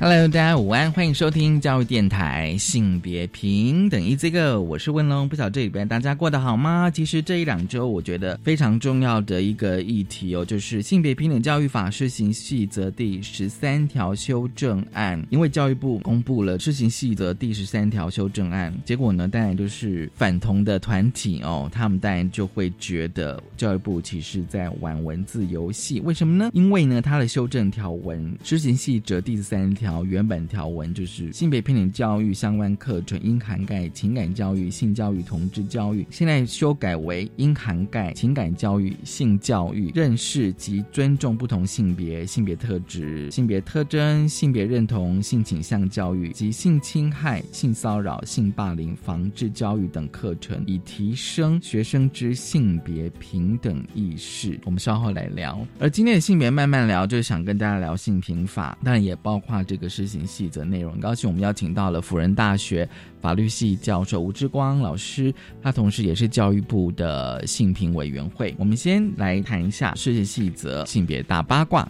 [0.00, 5.28] Hello，大家午安，欢迎收听教育电台性别平等 Easy Go，我是问龙。
[5.28, 6.88] 不晓得这里边大家过得好吗？
[6.88, 15.20] 其实这一两周，我觉得非常重要的一个议题哦，就是性别平等教育法施行细则第十三条修正案。
[15.30, 25.98] 因为教育部公布了施行细则第十三条修正案，结果呢，当然就是反同的团体哦，他们当然就会觉得教育部其实在玩文字游戏。
[25.98, 26.50] 为什么呢？
[26.52, 29.87] 因为呢，它的修正条文施行细则第十三条。
[29.88, 54.60] 条原本条文就是性别平等教育相关课程应涵盖情感教育、性教育、同志教育，现在修改为应涵盖情感教育、性教育、认识及尊重不同性别、性别特质、性别特征、性别认同、性倾向教育及性侵害、性骚扰、性霸凌防治教育等课程，以提升学生之性别平等意识。
[54.66, 55.66] 我们稍后来聊。
[55.78, 59.77] 而今天的性别慢慢聊，就是想跟大家聊性平法，当然也包括这。
[59.78, 62.86] 个施行细则内容，很高兴我们邀请到了辅仁大学
[63.20, 65.32] 法律系教授吴志光老师，
[65.62, 68.54] 他同时也是教育部的性平委员会。
[68.58, 71.88] 我们先来谈一下施行细则性别大八卦。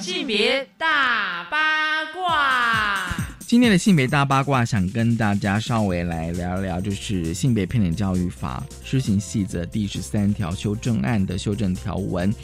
[0.00, 12.34] 性别大八卦，今天的性别大八卦，想跟大家稍微来聊聊，就是性别平等教育法施行细则第十三条修正案的修正条文。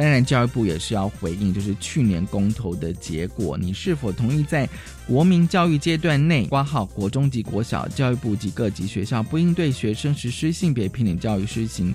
[0.00, 4.66] 当然，教育部也是要回应，就是去年公投的结果，你是否同意在
[5.06, 11.94] 国民教育阶段内挂号国中及国小教育部及各级学校不应对学生实施性别平等教育施行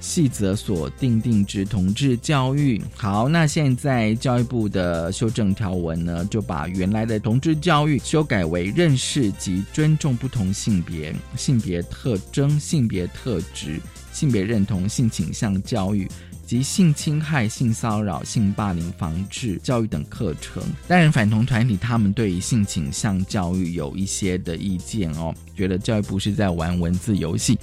[0.00, 2.80] 细则所定定之同志教育？
[2.96, 13.78] 好，那现在教育部的修正条文呢，就把原来的同志教育修改为认识及尊重不同性别、性别特征、性别特质、
[14.14, 16.08] 性别认同、性倾向教育。
[16.54, 27.58] 及性侵害、性骚扰、性霸凌防治教育等课程，当然反同团体他们对于性倾向教育有一些的意见哦，觉得教育部是在玩文字游戏。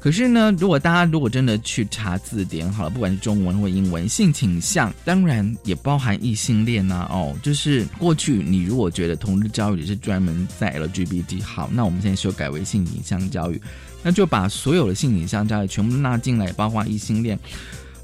[0.00, 13.60] 可是呢，如果大家如果真的去查字典好了，不管是中文或英文，性倾向当然也包含异性恋呐哦，就是过去你如果觉得同日教育是专门在 LGBT，好，那我们现在修改为性倾向教育，
[14.00, 17.36] 那就把所有的性倾向教育全部纳进来，包括异性恋。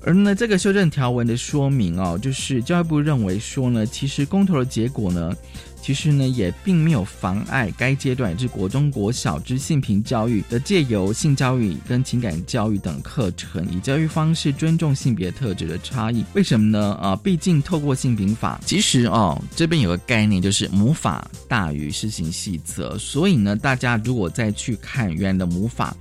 [0.06, 5.34] 而呢，这个修正条文的说明哦，就是教育部认为说呢，其实公投的结果呢，
[5.80, 16.22] 其实呢也并没有妨碍该阶段之国中国小之性平教育的借由性教育跟情感教育等课程，以教育方式尊重性别特质的差异。
[16.34, 16.94] 为什么呢？
[17.00, 25.96] 啊，毕竟透过性平法，其实哦，这边有个概念就是母法大于施行细则，所以呢，大家如果再去看原来的母法。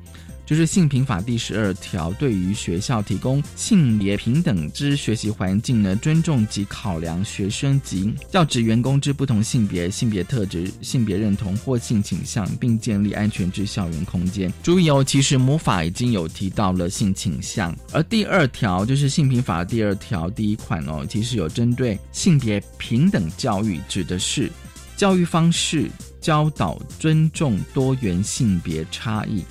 [0.45, 14.51] 就是性平法第十二条，对于学校提供性别平等之学习环境呢，尊重及考量学生及教职员工之不同性别、性别特质、性别认同或性倾向，并建立安全之校园空间。
[14.61, 24.51] 注意哦，其实母法已经有提到了性倾向，而第二条就是性平法第二条第一款哦，其实有针对性别平等教育，指的是
[24.97, 25.89] 教育方式
[26.19, 29.43] 教导尊重多元性别差异。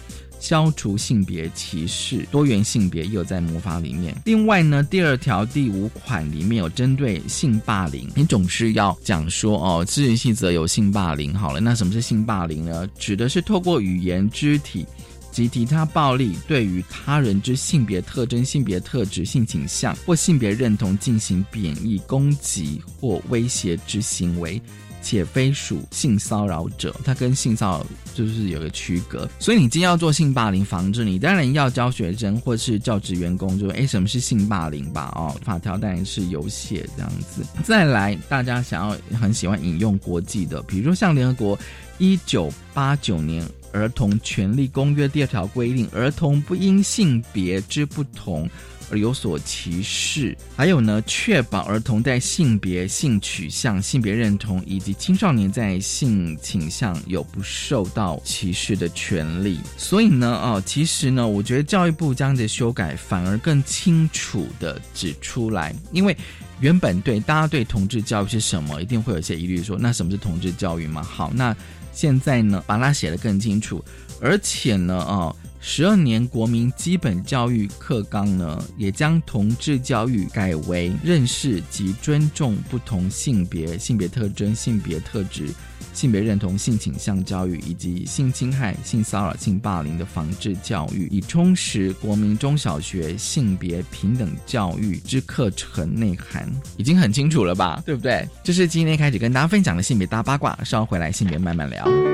[0.43, 4.13] 消除性别歧视，多元性别又在魔法里面。
[4.25, 11.33] 另外呢，第二条第五款里面有针对性霸凌，你总是要讲说哦，自然细则有性霸凌。
[11.33, 12.85] 好了，那什么是性霸凌呢？
[12.99, 14.85] 指的是透过语言、肢体
[15.31, 24.61] 及其他暴力，对于他人之性别特征、性别特质、性倾向或性别认同进行贬义、攻击或威胁之行为。
[25.03, 29.29] 且非属性骚扰者，他跟性骚扰就是有个区隔。
[29.39, 35.13] 所以你今天要做性霸凌防治，你当然要教学生或是教职员工，就哎什么是性霸凌吧？
[35.17, 37.45] 哦，法条当然是有写这样子。
[37.65, 41.59] 再来，大家想要很喜欢引用国际的，比如说像联合国
[41.99, 48.49] 一九八九年儿童权利公约第二条规定，儿童不因性别之不同。
[48.93, 59.59] 而有所歧视，还有呢，确保儿童在性别、性取向、性别认同以及青少年在性倾向有不受到歧视的权利。
[59.79, 66.15] 所以呢，哦，其实呢，我觉得教育部这样的修改反而更清楚的指出来，因为
[66.63, 71.03] 原本对大家对同志教育是什么，一定会有一些疑虑，说那什么是同志教育吗？
[71.03, 71.55] 好，那
[71.93, 73.85] 现在呢，把它写得更清楚，
[74.21, 75.35] 而且呢，啊。
[75.65, 85.55] 十二年国民基本教育课纲呢，也将同志教育改为认识及尊重不同性别、性别特征、性别特质、
[85.93, 97.83] 性别认同、性倾向教育，以及性侵害、性骚扰、性霸凌的防治教育，以充实国民中小学性别平等教育之课程内涵，已经很清楚了吧？
[97.87, 98.29] 对不对？
[98.43, 102.12] 这是今天开始跟大家分享的性别大八卦，稍后回来性别慢慢聊。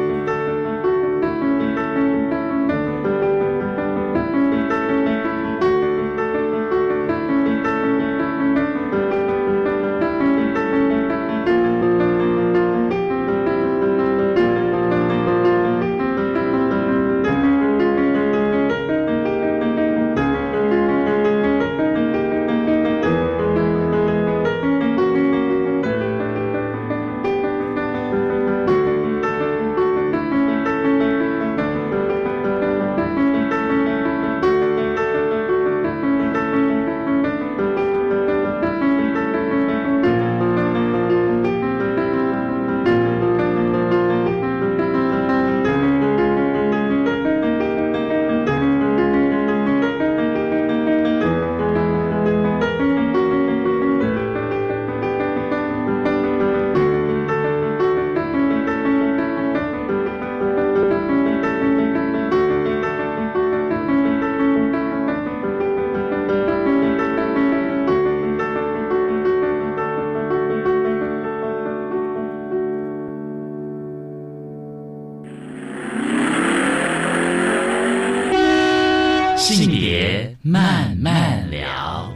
[79.39, 82.13] 性别慢慢聊，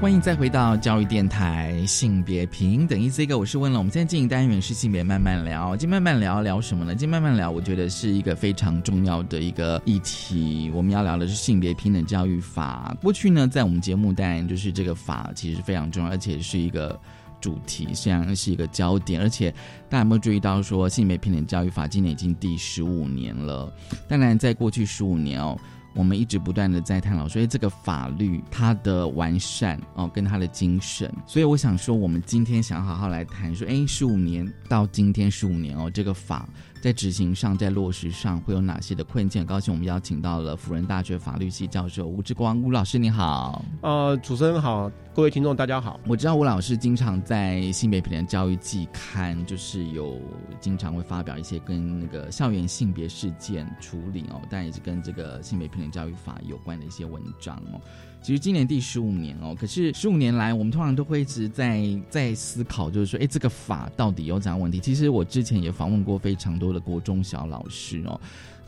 [0.00, 6.94] 欢迎再回到教育电台性别平等，一这个我是问了，我们现在进行单元是性别慢慢聊，今天慢慢聊聊什么呢？
[6.94, 12.96] 今天慢慢聊，我觉得是一个非常重要的一个议题，我们要聊的是性别平等教育法。
[13.02, 16.98] 过去呢，在我们节目当然就是这个法其实非常重要，而且是一个
[17.42, 19.20] 主题，实际上是一个焦点。
[19.20, 19.50] 而且
[19.90, 23.70] 大家有没有注意到，说性别平等教育法今年已经第十五年了？
[24.08, 25.58] 当然，在过去十五年哦。
[25.94, 36.48] 我们一直不断的在探讨，所以这个法律它的完善哦，跟它的精神，所以我想说，我们今天想好好来谈说，哎，十五年到今天十五年哦，这个法。
[36.82, 39.46] 在执行上，在落实上会有哪些的困境？
[39.46, 43.64] 高兴我们邀请到了辅仁大学法律系教授吴志光吴老师，你好。
[43.82, 46.00] 呃，主持人好，各位听众大家好。
[46.08, 50.20] 我知道吴老师经常在性别平等教育季刊，就是有
[50.58, 57.80] 经常会发表一些跟那个校园性别事件处理哦，但也是跟这个性别平等教育法有关的一些文章哦。
[58.22, 64.78] 其实今年第十五年哦，可是十五年来，我们通常都会一直在在思考，就是说，哎，这个法到底有怎样问题？
[64.78, 68.20] 其实我之前也访问过非常多的国中小老师哦。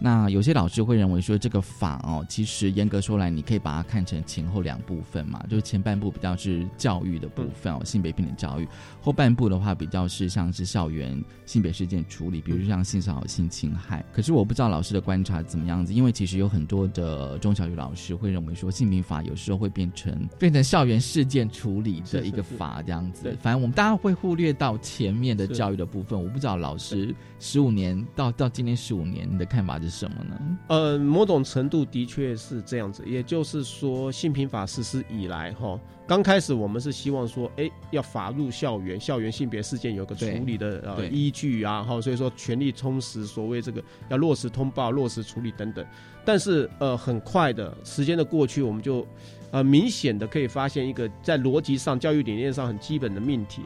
[0.05, 8.67] 那有些老师会认为说，这个法哦，其实严格说来，你可以把它看成前后两部分嘛，就是前半部比较是教育的部分哦，性别平等教育；
[9.01, 14.05] 后半部的话，比较是像是校园性别事件处理，比如像性骚扰、性侵害。
[14.13, 23.35] 可是我不知道老师的观察怎么样子，因为其实有很多的中小学老师会认为说，性平法有时候会变成变成校园事件处理的一个法这样子。
[23.41, 26.23] 反正我们大家会忽略到前面的教育的部分。
[26.23, 29.94] 我不知道老师十五年到到今年十五年，你的看法是？
[29.95, 30.59] 什么呢？
[30.69, 45.87] 呃，某种程度的确是这样子，也就是说，性平法实施以来，哈，刚开始我们是希望说，哎，要法入校园，校园性别事件有个处理的呃依据啊，哈，所以说全力充实，所谓这个要落实通报、落实处理等等。
[46.25, 49.07] 但是呃，很快的时间的过去，我们就
[49.51, 53.63] 呃明显的可以发现一个在逻辑上、教育理念上很基本的命题。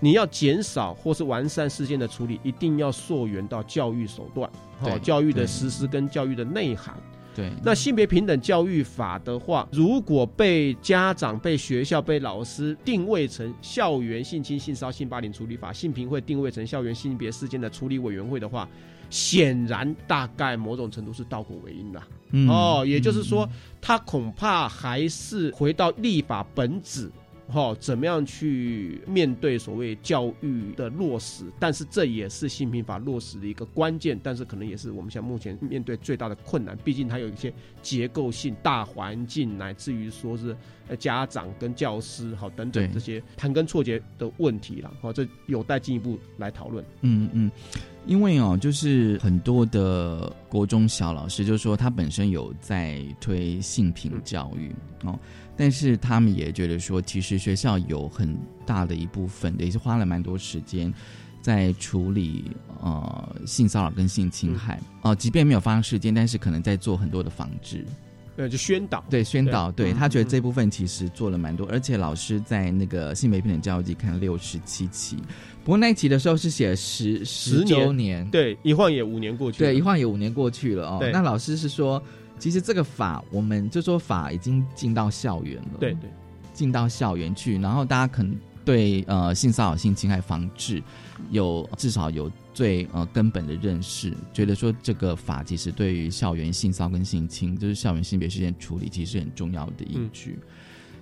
[0.00, 6.96] 你要减少或是完善事件的处理，一定要溯源到教育手段，好，教育的实施跟教育的内涵。
[7.32, 18.68] 对，那性别平等教育法的话，如果被家长、被学校、被老师定位成校园性侵、性骚性霸凌处理法，性平会定位成校园性别事件的处理委员会的话，
[19.10, 22.02] 显然大概某种程度是倒果为因的。
[22.48, 23.48] 哦，也就是说，
[23.80, 27.10] 他恐怕还是回到立法本质。
[27.50, 31.44] 哈，怎么样去面对所谓教育的落实？
[31.58, 36.76] 但是这也是新平法落实的一个关键，但是可能也是我们现在目前面对最大的困难。
[36.84, 37.52] 毕竟它有一些
[37.82, 40.56] 结构性、大环境，乃至于说是
[40.98, 44.92] 家长跟教师好等等这些盘根错节的问题了。
[45.00, 46.84] 好，这有待进一步来讨论。
[47.02, 47.50] 嗯嗯。
[48.06, 55.18] 因为哦，就是很多的国中小老师就说他本身有在推性平教育哦，
[55.60, 60.90] 但是他们也觉得说，其实学校有很大的一部分，也是花了蛮多时间
[61.42, 62.50] 在处理
[62.82, 64.80] 呃性骚扰跟性侵害。
[65.02, 67.84] 哦、即便没有发生事件，但是可能在做很多的防治。
[68.36, 69.92] 呃，就宣导，对宣导，对。
[69.92, 75.16] 嗯他觉得嗯这部分其实做了蛮多，而且老师在那个性别平等教育季看六十七期，
[75.62, 81.10] 不过那一期的时候是写十十周年，对，一晃也五年过去了，对，一晃也五年过去了哦。
[81.12, 82.02] 那老师是说，
[82.40, 86.10] 其实这个法，我们就说法已经进到校园了，对，对，
[86.54, 90.82] 进到校园去，然后大家可能对呃性骚扰、性侵害防治
[91.30, 100.38] 有至少有最呃根本的认识，觉得说这个法其实对于校园性骚扰跟性侵，就是校园性别事件处理，其实是很重要的依据。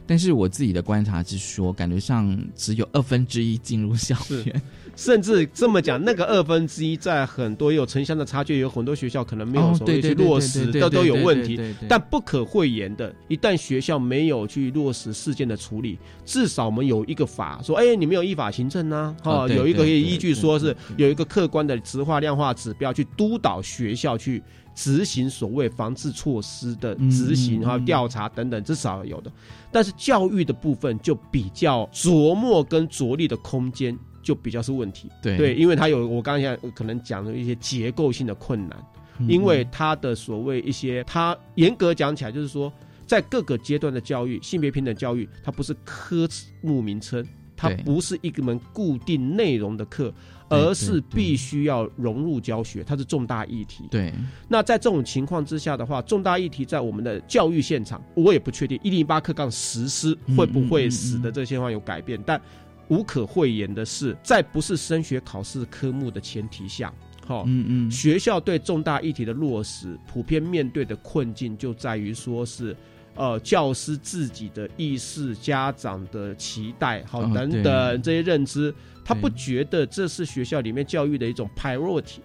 [0.08, 4.62] 但是我自己的观察是说，感觉上只有二分之一进入校园，
[4.96, 11.60] 甚至这么讲，那个二分之一在很多有城乡的差距，有很多学校可能没有哦所谓去落实，对对都都有问题。
[11.86, 24.42] 但不可讳言的，一旦学校没有去落实事件的处理，至少我们有一个法说，哎，你没有依法行政呢、啊，哦有一个可以依据说是有一个客观的质化量化指标去督导学校去
[24.78, 29.32] 执行所谓防治措施的执行哈、嗯嗯嗯调查等等，至少有的。
[29.72, 35.10] 但是教育的部分就比较琢磨跟着力的空间就比较是问题。
[35.20, 38.78] 对对，因为它有我刚才可能讲的一些结构性的困难。
[39.18, 42.72] 嗯因为它的所谓一些，它严格讲起来就是说，
[43.04, 46.28] 在各个阶段的教育，性别平等教育，它不是科
[46.62, 50.14] 目名称，它不是一个门固定内容的课，对
[50.48, 53.84] 而是必须要融入教学，它是重大议题。
[53.90, 54.12] 对
[54.48, 62.40] 那在这种情况之下的话，重大议题在我们的教育现场，我也不确定一零八课纲实施会不会使得这些话有改变，但
[62.88, 66.92] 无可讳言的是，在不是升学考试科目的前提下，
[67.26, 72.76] 好、嗯嗯学校对重大议题的落实，普遍面对的困境就在于说是。
[73.18, 78.72] 呃，教师自己的意识、家长的期待，好、哦等等这些认知，
[79.04, 82.20] 他不觉得这是学校里面教育的一种 priority，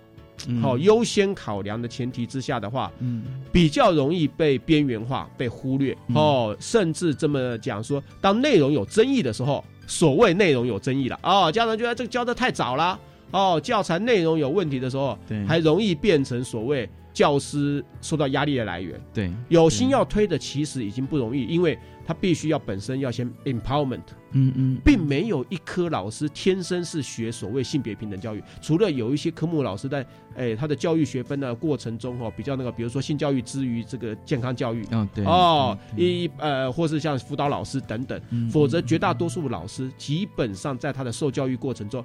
[0.47, 0.61] 嗯。
[0.61, 3.23] 好、优先考量的前提之下的话，嗯。
[3.51, 6.15] 比较容易被边缘化、被忽略嗯。
[6.15, 12.99] 哦，甚至这么讲说，当内容有争议的时候，所谓内容有争议了哦，家长觉得这个教的太早了
[13.31, 15.43] 哦，教材内容有问题的时候，对。
[15.47, 18.99] 还容易变成所谓教师受到压力的来源。
[19.13, 24.01] 对有心要推的，其实已经不容易，因为他必须要本身要先 empowerment，
[24.31, 30.05] 嗯嗯并没有一科老师天生是学所谓性别平等教育，除了有一些科目老师在
[30.35, 42.03] 诶他的教育学分的过程中哦，比较那个，比如说性教育之于这个健康教育哦对哦，一呃或是像辅导老师等等，嗯否则绝大多数老师基本上在他的受教育过程中，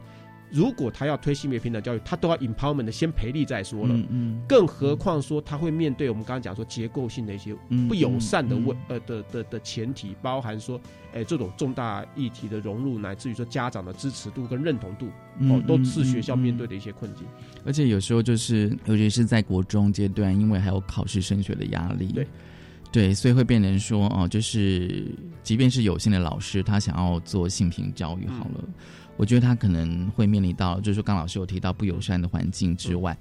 [0.51, 3.95] 如果他要推性别平等教育，他都要 empowerment 的先培力再说了。
[3.95, 10.81] 嗯嗯更何况说他会面对我们刚刚讲说结构性的一些嗯不友善的问、嗯呃的的的前提，包含说，
[11.13, 16.79] 哎，这种重大议题的融入，乃至于说家长的支持度跟认同度，嗯哦，都是学校面对的。
[16.79, 17.27] 一些困境。
[17.67, 22.27] 而且有时候就是，尤其是在国中阶段，因为还有考试升学的压力，对
[22.93, 25.07] 对，所以会变成说，哦，就是
[25.43, 28.65] 即便是有心的老师，他想要做性平教育好了，
[29.19, 33.15] 我觉得他可能会面临到，就是说刚老师有提到不友善的环境之外。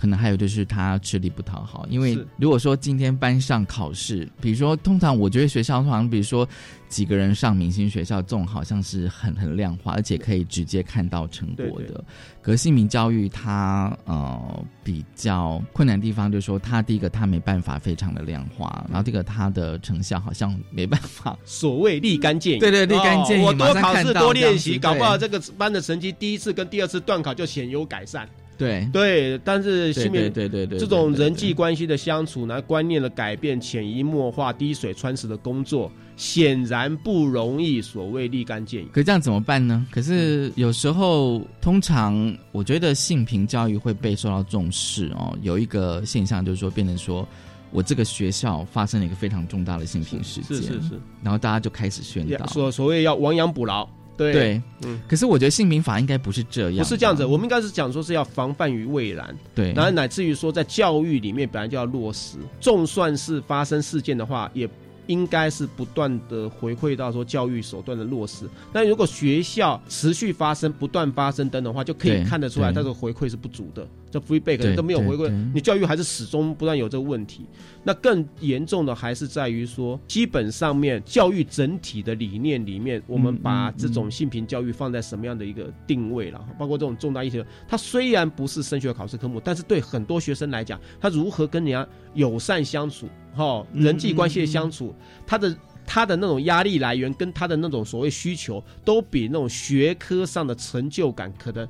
[0.00, 6.48] 可能还有就是他吃力不讨好，因为如果说今天班上考试，比如说通常我觉得学校通常比如说
[6.88, 11.70] 几个人上明星学校，这种好像是很很量化，而且可以直接看到成果的。
[11.72, 12.04] 对对
[12.40, 21.38] 可是性平教育它呃比较困难的地方，就是说它第一个它没办法非常的量化，然后第二个它的成效好像没办法。
[21.44, 28.26] 所谓立竿见影，对对立竿见影哦我多考试多练习，搞不好这个班的成绩第一次跟第二次段考就显有改善。
[28.60, 37.80] 对对，但是对性别对对对对，这种人际关系的相处，呢，观念的改变、潜移默化、滴水穿石的工作，显然不容易。
[37.80, 38.88] 所谓立竿见影。
[38.92, 39.86] 可这样怎么办呢？
[39.90, 45.34] 可是有时候，通常我觉得性平教育会被受到重视哦。
[45.40, 47.26] 有一个现象就是说，变成说
[47.70, 52.46] 我这个学校发生了一个非常重大的性平事件，是是是，然后大家就开始宣导。
[52.48, 53.88] 所所谓要亡羊补牢。
[54.20, 55.00] 对，对，嗯。
[55.08, 64.68] 可是我觉得性平法应该不是这样，不是这样子，我们应该是讲说是要防范于未然，对，然后乃至于说在教育里面本来就要落实，纵算是发生事件的话，也
[65.06, 68.48] 应该是不断的回馈到说教育手段的落实。
[68.72, 72.74] 那如果学校持续发生、不断发生等等的话，就可以看得出来，对。
[72.76, 73.88] 它的回馈是不足的。
[74.10, 77.46] 这 feedback 都没有回馈对对，你教育还是始终不断有这个问题。
[77.82, 86.44] 那更严重的还是在于说，基本上面教育整体的理念里面，我们把这种性平教育放在什么样的一个定位了？
[86.58, 94.94] 包括这种重大议题，它虽然不是升学考试科目，但是对很多学生来讲，他如何跟人家友善相处，哈，人际关系的相处，
[95.26, 95.56] 他的。
[95.92, 101.66] 他的那种压力来源跟他的那种所谓需求，都比那种学科上的成就感可能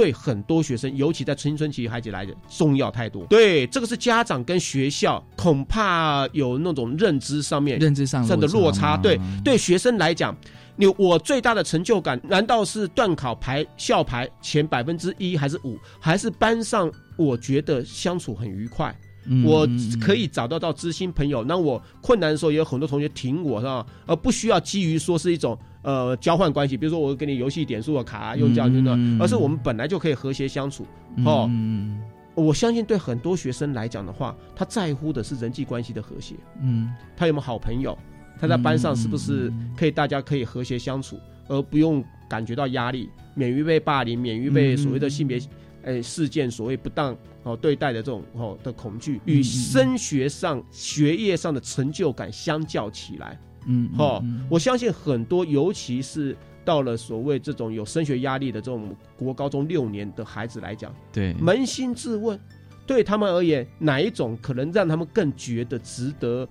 [0.00, 3.22] 对很多学生，尤其在青春期孩子来讲重要太多。
[3.26, 8.96] 对，这个是家长跟学校恐怕有那种认知上面认知上上的落差。
[8.96, 10.34] 对，对学生来讲，
[10.74, 18.98] 你我最大的成就感，难道是段考排校排前百分之一还是五，还是班上我觉得相处很愉快？
[19.32, 23.86] 嗯我嗯可以找到到知心朋友，那我困难的时候也有很多同学挺我，是吧？
[24.06, 30.84] 而不需要基于说是一种呃交换关系，比如说我给你游戏点数的卡用这样子的，嗯而是我们本来就可以和谐相处。
[31.24, 32.00] 哦嗯
[32.34, 37.96] 我相信对很多学生来讲的话，他在乎的是人际关系的和谐，嗯他有没有好朋友，
[38.40, 41.18] 他在班上是不是可以大家可以和谐相处，
[41.48, 45.40] 而不用感觉到压力，免于被霸凌，免于被所谓的性别。
[45.82, 62.38] 诶，事件所谓不当哦对待的这种哦的恐惧，与升学上学业上的成就感相较起来，嗯哦，我相信很多，尤其是到了所谓这种有升学压力的这种国高中六年的孩子来讲，对扪心自问，
[62.86, 66.48] 对他们而言，哪一种可能让他们更觉得值得？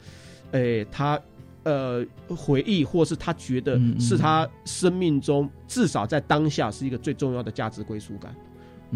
[0.52, 1.22] 诶，他
[1.62, 8.36] 呃回忆，或是他觉得是他生命中至少在当下是一个最重要的价值归属感。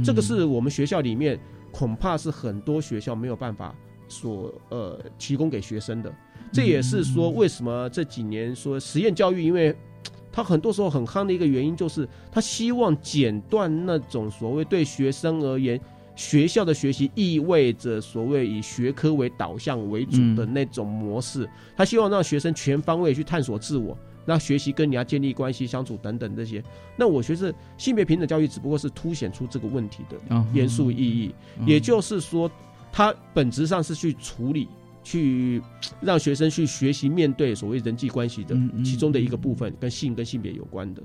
[0.03, 1.39] 这个是我们学校里面
[1.73, 3.75] 恐怕是很多学校没有办法
[4.07, 6.13] 所呃提供给学生的。
[6.51, 9.75] 这也是说为什么这几年说实验教育，因为
[10.31, 15.81] 他很多时候很夯的一个原因，就是他希望剪断那种所谓对学生而言。
[16.15, 26.63] 学校的学习意味着所谓以学科为导向为主的那种模式，他希望让学生全方位去探索自我，那学习跟人家建立关系、相处等等这些。
[26.95, 31.33] 那我觉得性别平等教育只不过是凸显出这个问题的严肃意义，
[31.65, 32.49] 也就是说，
[32.91, 34.67] 它本质上是去处理、
[35.03, 35.61] 去
[36.01, 41.01] 让学生去学习面对所谓人际关系的其中的一个部分，跟性跟性别有关的。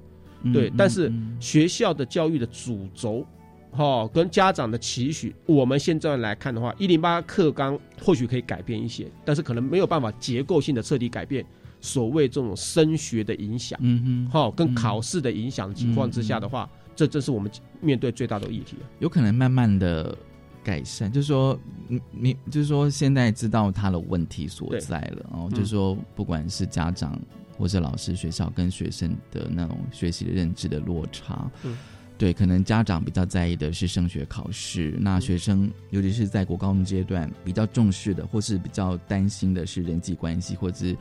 [0.52, 3.26] 对，但是学校的教育的主轴。
[3.72, 11.44] 哦，跟家长的期许，我们现在来看的话，一零八课纲或许可以改变一些，但是可能没有办法结构性的彻底改变
[11.80, 18.76] 所谓这种升学的影响，嗯哼，好、跟考试的影响情况之下的话，这这是我们面对最大的议题。
[18.98, 20.16] 有可能慢慢的
[20.64, 27.18] 改善，就是说，你你就是说，现在知道他的问题所在了，哦，就是说，不管是家长
[27.56, 31.76] 或者老师、学校跟学生的那种学习的认知的落差，嗯。
[32.18, 40.96] 对，可能家长比较在意的是升学考试，那学生尤其是在国高中阶段比较重视的，或是比较担心的是人际关系，或者是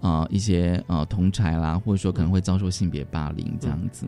[0.00, 4.06] 呃一些呃同才啦，或者说可能会遭受性别霸凌这样子。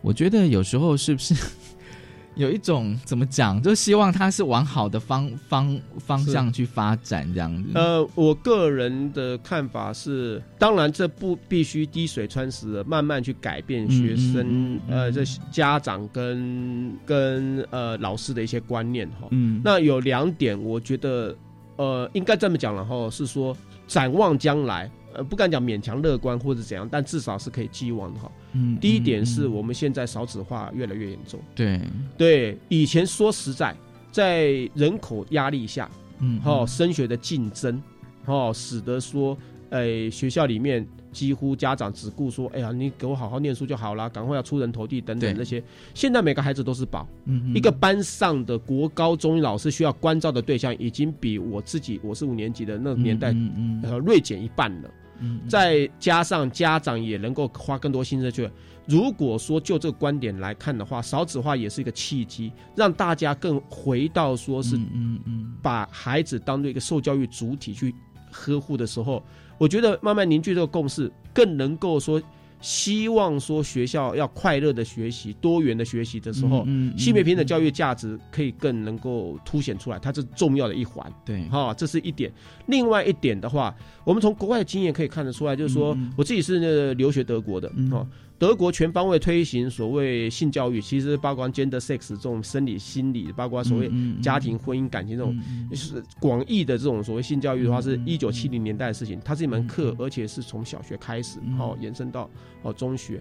[0.00, 1.34] 我觉得有时候是不是
[2.36, 7.70] 有一种怎么讲，就希望他是往好的方方方向去发展这样子。
[7.74, 19.28] 呃，我个人的看法是，当然这不必须滴水穿石，慢慢去改变学生、嗯嗯嗯、呃这家长跟跟呃老师的一些观念哈。
[19.30, 21.36] 嗯，那有两点，我觉得
[21.76, 24.90] 呃应该这么讲了哈，是说展望将来。
[25.14, 28.30] 呃，不敢讲勉强乐观或者怎样，但至少是可以寄望的哈。
[28.52, 31.40] 嗯，第一点是我们现在少子化越来越严重。
[31.54, 31.80] 对
[32.18, 33.74] 对，以前说实在，
[34.10, 37.80] 在人口压力下，嗯，哦，升学的竞争，
[38.26, 39.36] 哦，使得说，
[39.70, 45.62] 诶、学校里面几乎家长只顾说，哎呀，你给我好好念书就好了，赶快要出人头地等等那些。
[45.94, 54.90] 现在每个孩子都是宝，嗯，一个班上的国高中老师需要关照的对象，已经比我自己我是五年级的那个年代，嗯嗯呃，锐减一半了。
[55.18, 58.50] 嗯，再加上家长也能够花更多心思去。
[58.86, 67.94] 如果说就这个观点来看的话，少子化也是一个契机，让大家更回到说是嗯嗯，把孩子当做一个受教育主体去
[68.30, 69.22] 呵护的时候，
[69.56, 72.20] 我觉得慢慢凝聚这个共识，更能够说
[72.64, 81.12] 希望说学校要快乐的学习、多元的学习的时候，嗯性别平等教育价值可以更能够凸显出来，它是重要的一环。
[81.26, 82.32] 对，哈，这是一点。
[82.64, 88.06] 另外一点的话，我们从国外的经验可以看得出来，就是说我自己是留学德国的，哦，
[88.44, 95.34] 德国全方位推行所谓性教育，其实包括 gender sex 这种生理、心理，包括所谓家庭、婚姻、感情这种，
[95.70, 99.18] 就是广义的这种所谓性教育的话，是一九七零年代的事情。
[99.24, 102.28] 它是一门课，而且是从小学开始，哦，延伸到
[102.60, 103.18] 哦中学。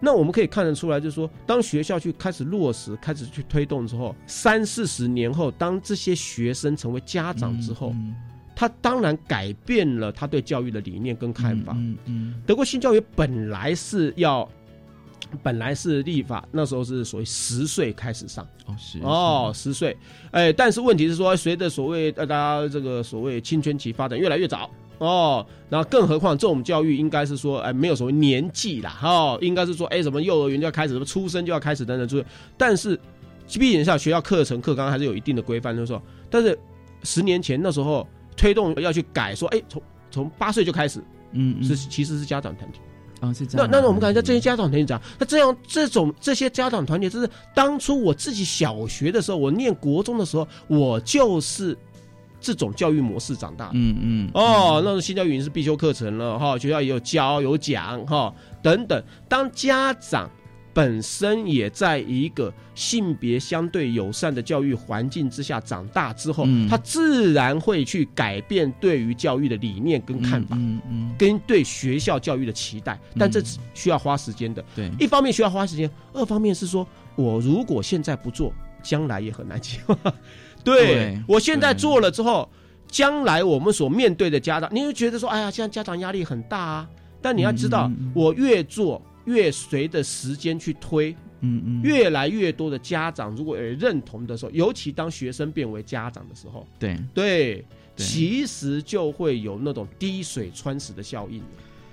[0.00, 8.12] 那我们可以看得出来，就是说，当学校去开始落实、开始去推动之后，三四十年后，当这些学生成为家长之后，嗯
[8.56, 11.72] 他当然改变了他对教育的理念跟看法。
[11.76, 14.48] 嗯嗯德国性教育本来是要，
[15.42, 18.46] 本来是立法，那时候是所谓十岁开始上。
[18.66, 19.96] 哦是哦，十岁，
[20.30, 32.24] 哎，但是问题是说，随着所谓呃大家这个所谓青春期发展越来越早哦，然后更何况这种教育应该是说，哎，没有所谓年纪啦，哦，应该是说，哎，什么幼儿园就要开始，什么出生就要开始等等，就是，
[32.56, 32.98] 但是
[33.58, 36.58] 毕竟像学校课程课纲还是有一定的规范，就是说，但是
[37.02, 41.00] 十年前那时候推动要去改，说，哎，从从八岁就开始，
[41.32, 42.80] 嗯嗯是其实是家长团体。
[43.20, 51.76] 哦是这那样那那我们看一下这些家长团体讲，那这样这种这些家长团体，就是当初我自己小学的时候，我念国中的时候，我就是
[52.40, 53.72] 这种教育模式长大的。
[53.74, 59.02] 嗯嗯哦，那种新教育已经是必修课程了哈，学校也有教有讲哈等等。
[59.28, 60.28] 当家长
[60.74, 70.56] 本身也在一个性别相对友善的教育环境之下长大之后，嗯他自然会去改变对于教育的理念跟看法。
[70.56, 74.64] 嗯嗯跟对学校教育的期待，但这是需要花时间的。
[74.74, 76.84] 对一方面需要花时间，二方面是说
[77.14, 79.96] 我如果现在不做，将来也很难计划。
[80.64, 82.50] 对对我现在做了之后，
[82.88, 86.88] 将来我们所面对的家长，你就觉得说，哎呀，现在家长压力很大啊。
[87.22, 91.82] 但你要知道我越做越随着时间去推，嗯嗯。
[91.82, 96.96] 越来越多的家长如果有认同的时候，尤其当学生变为家长的时候，对。
[97.12, 97.64] 对，
[97.96, 98.04] 对。
[98.04, 101.42] 其实就会有那种滴水穿石的效应。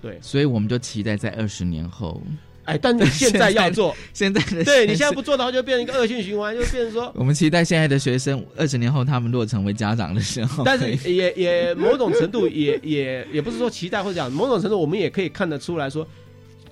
[0.01, 2.19] 对，所以我们就期待在二十年后，
[2.63, 16.07] 哎，但你现在要做， 现在的对你现在不做的话，就变成一个恶性循环，就变成说， 我们期待现在的学生二十年后，他们如果成为家长的时候，但是也也某种程度也也也不是说期待或者讲，某种程度我们也可以看得出来说，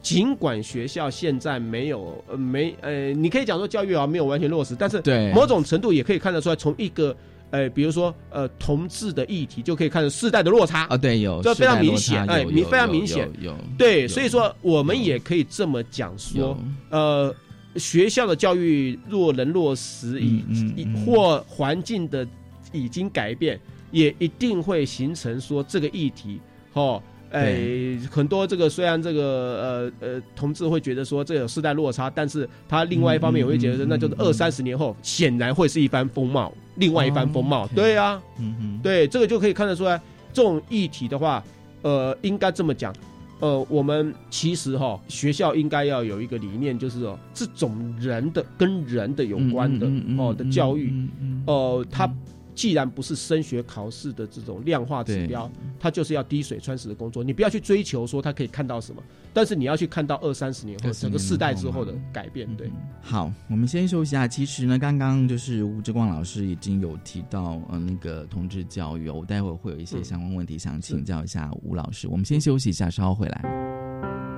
[0.02, 7.16] 尽管学校现在没有呃没呃，你可以讲说教育啊没有完全落实，但是对某种程度也可以看得出来，从一个
[7.52, 10.86] 呃，比如说呃同志的议题，就可以看出世代的落差。
[10.88, 16.58] 啊，对，有这非常明显哎明非常明显有有对，有所以说我们也可以这么讲说，
[16.90, 17.36] 呃，
[17.76, 22.26] 学校的教育若能落实，以以嗯嗯嗯或环境的
[22.72, 23.60] 已经改变，
[23.92, 26.40] 也一定会形成说这个议题，
[26.74, 27.02] 哦。
[27.32, 37.66] 哎，很多这个虽然这个呃呃同志会觉得说这有世代落差，但是他另外一方面也会觉得，嗯嗯嗯那就是嗯二三十年后显然会是一番风貌，另外一番风貌。
[37.66, 40.00] 哦对啊，嗯哼，对，这个就可以看得出来，
[40.34, 41.44] 这种议题的话，
[41.84, 42.94] 呃，应该这么讲，
[43.40, 52.12] 呃，我们其实哈、学校应该要有一个理念，就是哦，这种人的跟人的有关的、嗯嗯嗯哦的教育，嗯嗯哦、它
[52.56, 57.24] 既然不是升学考试的这种量化指标，它就是要滴水穿石的工作。
[57.24, 59.02] 你不要去追求说它可以看到什么，
[59.34, 62.48] 但是你要去看到二三十年后整个世代之后的改变。
[62.58, 64.28] 对，嗯好，我们先休息一下。
[64.28, 72.08] 其实呢，刚刚就是吴志光老师已经有提到，呃，那个同志教育哦，我待会儿会有一些嗯相关问题想请教一下吴老师。
[72.08, 74.29] 我们先休息一下，稍后回来。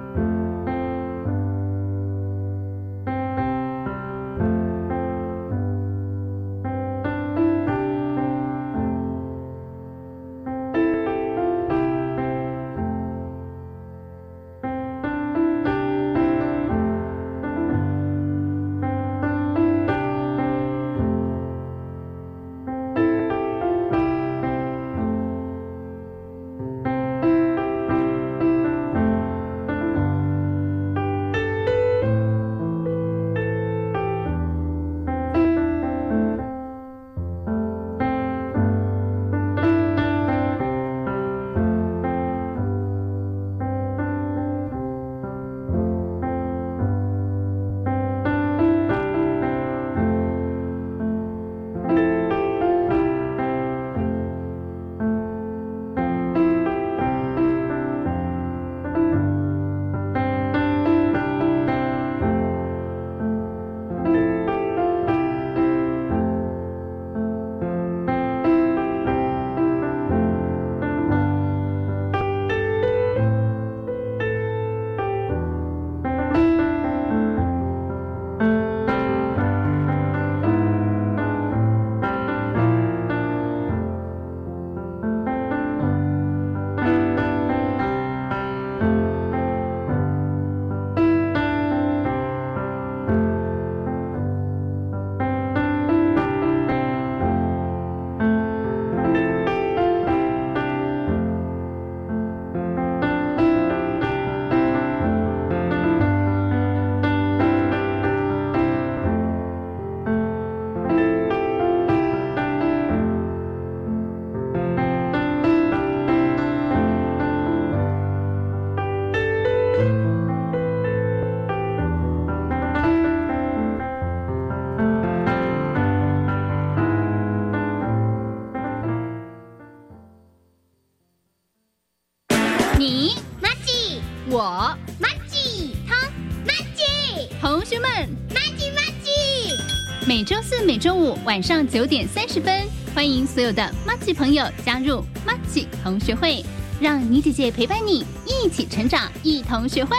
[141.31, 142.61] 晚上九点三十分，
[142.93, 146.43] 欢迎所有的马吉朋友加入马吉同学会，
[146.77, 149.95] 让妮姐姐陪伴你一起成长，一同学会。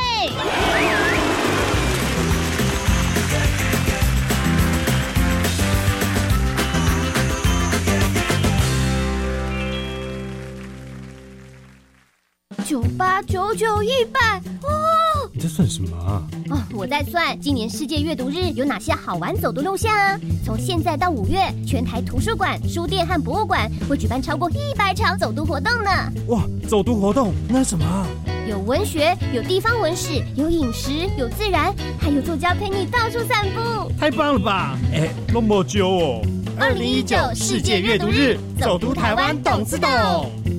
[12.67, 14.21] 九八九九一百
[14.63, 15.31] 哦！
[15.33, 16.29] 你在算什么啊？
[16.51, 20.19] 哦，我在算今年世界阅读日有哪些好玩走读路线啊！
[20.45, 25.91] 从现在到五月，全台图书馆、书店和博物馆会举办超过一百场走读活动呢。
[26.29, 28.07] 哇，走读活动那什么啊？
[28.49, 33.91] 有文学，有地方文史，有饮食，有自然，还有作家陪你到处散步。
[33.99, 34.77] 太棒了吧！
[34.93, 36.23] 哎，那么久哦。
[36.59, 39.89] 二零一九世界阅读日，走读台湾懂自懂。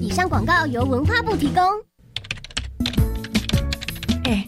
[0.01, 1.61] 以上广告由文化部提供。
[4.23, 4.47] 哎，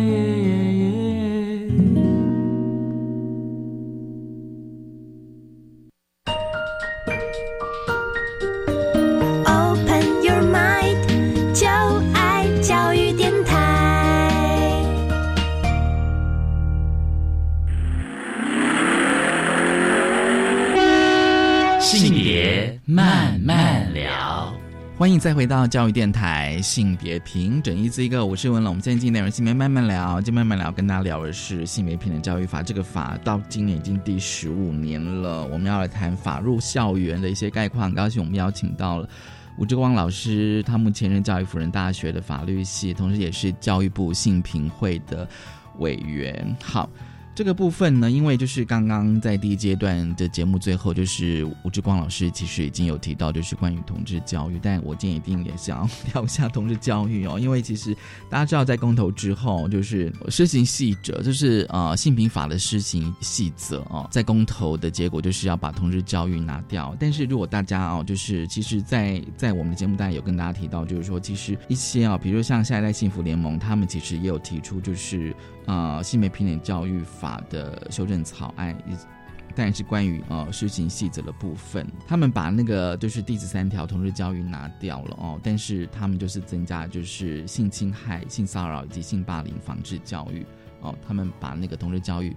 [25.01, 28.73] 欢迎再回到教育电台性别平整一字一个，我是文龙。
[28.73, 32.61] 我们今天进内容性别慢慢聊，今天慢慢聊跟大家聊的是性别平等教育法。
[32.61, 37.85] 这个法到今年已经第十五年了，我们要来谈法入校园的一些概况。
[37.85, 39.09] 很高兴我们邀请到了
[39.57, 45.27] 吴志光老师，他目前任教育辅仁大学的法律系，同时也是教育部性平会的
[45.79, 46.55] 委员。
[46.61, 46.87] 好。
[47.33, 57.95] 这个部分呢，因为就是刚刚在第一阶段的节目最后，就是吴志光老师其实已经有提到，就是关于同志教育，但我今天一定也想要聊一下同志教育哦，因为其实
[58.29, 66.95] 大家知道，在公投之后，就是施行细则，就是呃性平法的施行细则哦，在公投的结果就是要把同志教育拿掉。
[66.99, 75.33] 但是如果大家哦，就是其实在，在我们的节目当然有跟大家提到，就是说其实一些啊、哦，比如像下一代幸福联盟，他们其实也有提出，就是
[75.71, 78.77] 呃性别平等教育法的修正草案，
[79.55, 81.87] 当然是关于呃施行细则的部分。
[82.05, 90.45] 他们把那个就是第十三条同日教育拿掉了哦，但是他们就是增加就是性侵害、性骚扰以及性霸凌防治教育
[90.81, 92.35] 哦，他们把那个同日教育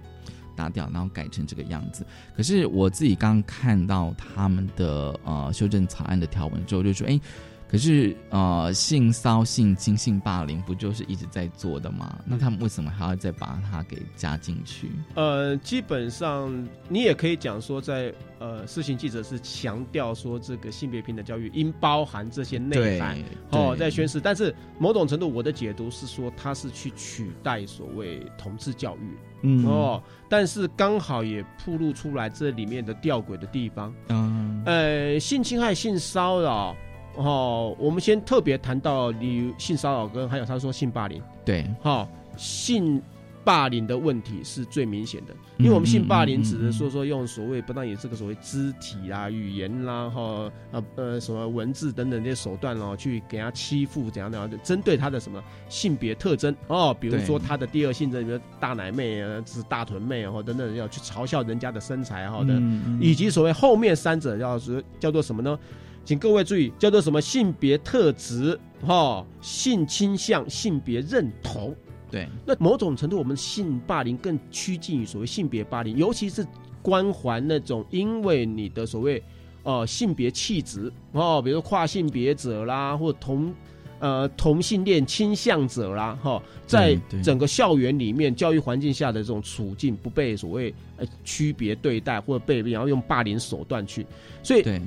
[0.55, 2.05] 打掉，然后改成这个样子。
[2.37, 7.19] 可是我自己刚看到他们的呃修正草案的条文之后，就说哎。
[7.67, 12.17] 可是，呃，性骚性侵、性霸凌不就是一直在做的吗？
[12.23, 14.91] 那他们为什么还要再把它给加进去？
[15.15, 23.17] 呃，基本上你也可以讲说在，呃事情记者是强调说这个性别平等教育应包含这些内涵
[23.49, 24.21] 哦，在宣誓。
[24.21, 33.93] 但是某种程度，我的解读是说，它是去取代所谓同志教育，嗯哦，但是刚好也暴露出来这里面的吊诡的地方。
[34.09, 36.75] 嗯，呃，性侵害、性骚扰。
[37.15, 43.01] 哦，我们先特别谈到你性骚扰跟还有他说性霸凌，对，哈、哦，性
[43.43, 56.55] 霸凌的问题是最明显的，因为我们性霸凌指的说说用所谓不但也这个所谓肢体啦、语言啦、哈呃呃什么文字等等这些手段哦，去给他欺负怎样怎样，针对他的什么性别特征。
[56.67, 65.59] 哦，比如说他的第二性征，比如大奶妹啊，是大臀妹哦等等，要去嘲笑人家的身材哈的，嗯以及所谓后面三者要是叫做什么呢？
[66.05, 71.75] 请各位注意，叫做什么性别特质、哈、哦、性倾向、性别认同。
[72.11, 76.45] 对，那某种程度，我们性霸凌更趋近于所谓性别霸凌，尤其是
[76.83, 79.21] 关怀那种因为你的所谓
[79.63, 83.51] 呃性别气质哦，比如说跨性别者啦，或同
[83.97, 94.05] 呃同性恋倾向者啦，哈、哦，在整个校园里面教育环境下的这种处境，不被所谓呃区别对待，或者被然后用霸凌手段去，
[94.43, 94.79] 所以对。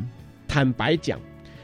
[0.58, 1.20] 坦白讲，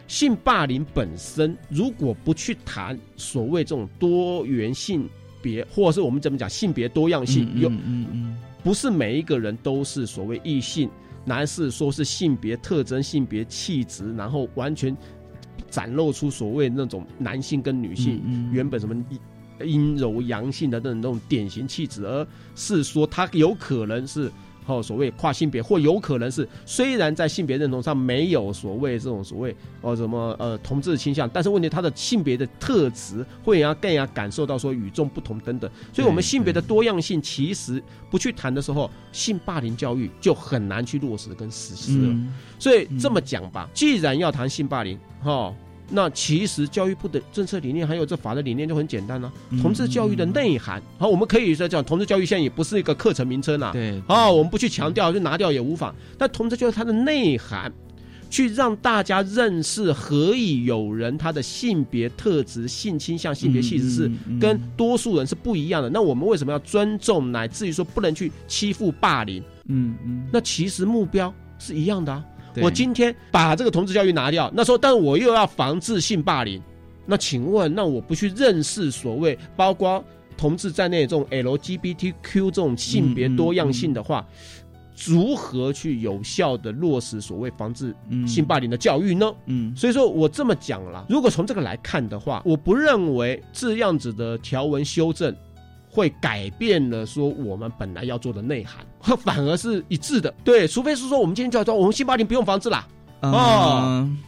[0.07, 5.11] 性霸凌本身如果不去谈所谓这种多元性
[5.43, 10.89] 别，或者是我们怎么讲性别多样性，有嗯嗯不是每一个人都是所谓异性，
[11.25, 14.97] 男士说是性别特征、性别气质，然后完全
[15.69, 18.95] 展露出所谓那种男性跟女性、嗯原本什么
[19.59, 24.31] 阴阴柔阳性的那种那种典型气质，而是说他有可能是。
[24.67, 42.09] 哦，所谓跨性别，或有可能是虽然在性别认同上没有所谓这种所谓哦什么呃同志倾向，但是问题他的性别的特质会让他更加感受到说与众不同等等，所以我们性别的多样性其实不去谈的时候，性霸凌教育就很难去落实跟实施了。
[42.09, 42.33] 嗯。
[42.59, 45.55] 所以这么讲吧，既然要谈性霸凌，哈、
[45.91, 55.95] 那其实教育部的政策理念还有这法的理念就很简单了、嗯同志教育的内涵，好，我们可以说讲同志教育现在也不是一个课程名称啊，对啊，我们不去强调就拿掉也无妨。
[56.19, 57.73] 但同志教育它的内涵，
[58.31, 65.89] 去让大家认识何以有人他的性别特质、性倾向、性别气质是跟多数人是不一样的。
[65.89, 69.43] 那我们为什么要尊重，乃至于说不能去欺负、霸凌？
[69.69, 72.25] 嗯嗯，那其实目标是一样的啊。
[72.55, 72.65] 对。
[72.65, 76.63] 我今天把这个同志教育拿掉，那时候，但是我又要防治性霸凌，
[77.05, 80.03] 那请问，那我不去认识所谓包括
[80.37, 84.27] 同志在内这种 LGBTQ 这种性别多样性的话，
[85.07, 87.95] 如何去有效的落实所谓防治
[88.27, 89.33] 性霸凌的教育呢？
[89.47, 95.35] 嗯，所以说我这么讲了，如果从这个来看的话，我不认为这样子的条文修正
[95.95, 98.85] 会改变了说我们本来要做的内涵，
[99.19, 100.35] 反而是一致的。
[100.43, 102.87] 对，除非是说我们今天就要说我们新八零不用房子啦。
[103.21, 104.19] 哦嗯，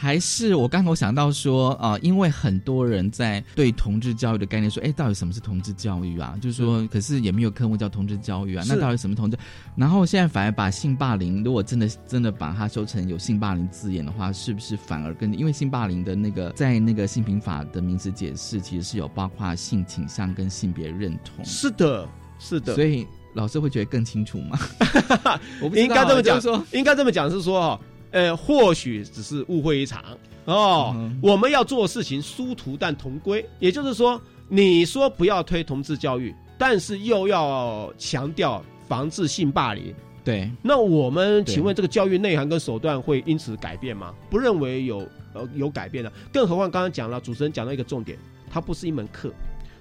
[0.00, 6.38] 还是我刚刚我想到说啊、因为很多人在对同志教育的概念说，哎，到底什么是同志教育啊？
[6.40, 9.36] 就是说，可是也没有科目叫同志教育啊，那到底什么同志？
[9.76, 21.44] 然后现在反而把性霸凌，如果真的真的把它修成有性霸凌字眼的话，是不是反而跟因为性霸凌的那个在那个性平法的名词解释，其实是有包括性倾向跟性别认同？
[21.44, 22.08] 是的，
[22.38, 24.58] 是的，所以老师会觉得更清楚吗？
[25.74, 26.40] 应该这么讲，
[26.72, 27.80] 应该这么讲是说哈，
[28.10, 30.04] 呃，或许只是误会一场
[30.44, 30.94] 哦。
[31.22, 39.94] 我们要做事情殊途但同归，也就是说，你说不要推同志教育，但是又要强调防治性霸凌。
[40.24, 44.12] 对，那我们请问这个教育内涵跟手段会因此改变吗？
[44.28, 44.98] 不认为有
[45.32, 48.18] 呃有改变的，更何况刚刚讲了，主持人讲到一个重点，
[48.50, 49.32] 它不是一门课。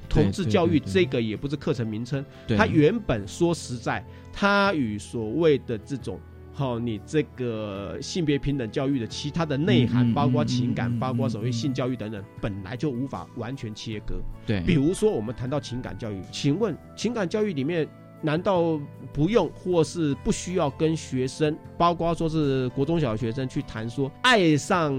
[0.08, 6.20] 同志教育这个也不是课程名称，对它原本说实在，它与所谓的这种。
[6.60, 14.16] 好、你这个性别平等教育的其他的内涵，包括嗯情感，嗯包括嗯所谓性教育等等，本来就无法完全切割。
[14.46, 17.88] 对比如说我们谈到情感教育，请问情感教育里面
[18.22, 18.78] 难道
[19.14, 24.94] 不用或是不需要跟学生，包括说是国中小学生去谈说爱上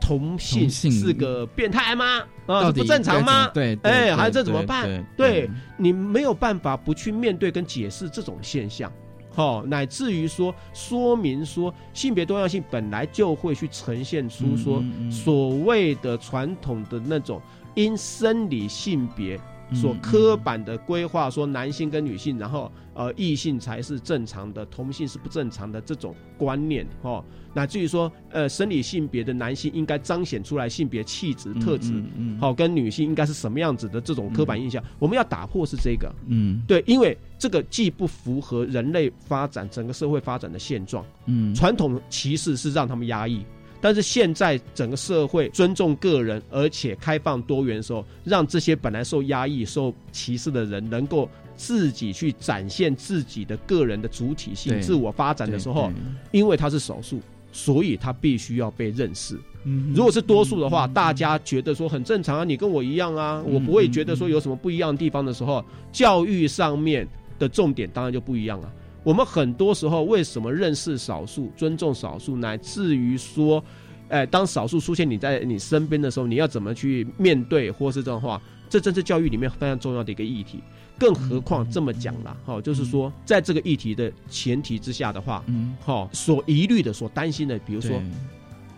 [0.00, 2.24] 同性是个变态吗？
[2.46, 3.48] 啊，不正常吗？
[3.54, 4.84] 对，哎，还有这怎么办？
[5.16, 8.92] 对对你没有办法不去面对跟解释这种现象。
[9.34, 17.40] 好、乃至于说说明说性别多样性本来就会去呈现出说所谓的传统的那种
[17.74, 19.38] 因生理性别
[19.72, 27.24] 所刻板的规划，说男性跟女性，然后呃异性才是正常的，同性是不正常的这种观念哦，
[27.54, 36.62] 乃至于说呃生理性别的男性应该彰显出来性别气质特质，嗯嗯好、跟女性应该是什么样子的这种刻板印象，我们要打破是这个，嗯。
[36.66, 41.54] 对，因为这个既不符合人类发展整个社会发展的现状，嗯。
[41.54, 43.44] 传统歧视是让他们压抑。
[43.84, 55.92] 但是现在整个社会尊重个人，而且开放多元的时候，让这些本来受压抑、受歧视的人，能够自己去展现自己的个人的主体性、自我发展的时候
[56.30, 57.20] 因为他是少数，
[57.52, 59.38] 所以他必须要被认识。
[59.64, 67.06] 嗯如果是多数的话，大家觉得说很正常啊，你跟我一样啊，我不会觉得说有什么不一样的地方的时候，教育上面
[67.38, 68.72] 的重点当然就不一样了。
[69.02, 73.62] 我们很多时候为什么认识少数、尊重少数，乃至于说，
[74.08, 80.60] 哎，当少数出现你在你身边的时候，你要怎么去面对，或是这种话，这正是教育里面非常重要的一个议题。
[80.96, 88.00] 更何况这么讲了，哈、就是说，在这个议题的前提之下的话，嗯，哈、所疑虑的、所担心的，比如说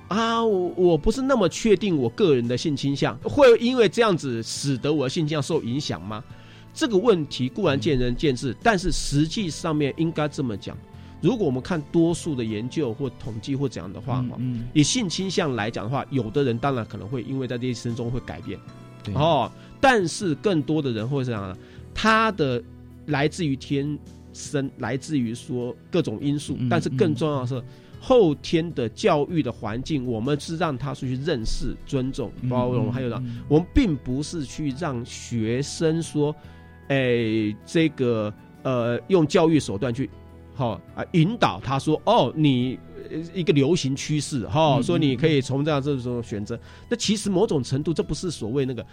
[0.09, 6.25] 啊，我我不是那么确定我个人的性倾向，会因为这样子使得我的性倾向受影响吗？
[6.73, 10.77] 这个问题固然见仁见智，但是实际上面应该这么讲：
[11.21, 14.69] 如果我们看多数的研究或统计或怎样的话，哈、嗯。
[14.75, 18.59] 以性倾向来讲的话，有的人当然可能会因为在这一生中会改变，
[19.03, 19.15] 对。
[19.15, 19.51] 哦，
[19.81, 21.59] 但是更多的人会是这样的，
[21.95, 22.63] 他的
[23.07, 23.99] 来自于天
[24.33, 27.63] 生，来自于说各种因素，嗯但是更重要的是，
[27.99, 36.35] 后天的教育的环境，我们是让他去认识、尊重、包容，还有呢我们并不是去让学生说，
[36.89, 40.11] 哎，这个呃，用教育手段去
[40.57, 42.77] 好啊引导他说，哦，你
[43.11, 46.59] 呃一个流行趋势哈，嗯说你可以从这样这种选择。
[46.89, 48.85] 那其实某种程度，这不是所谓那个。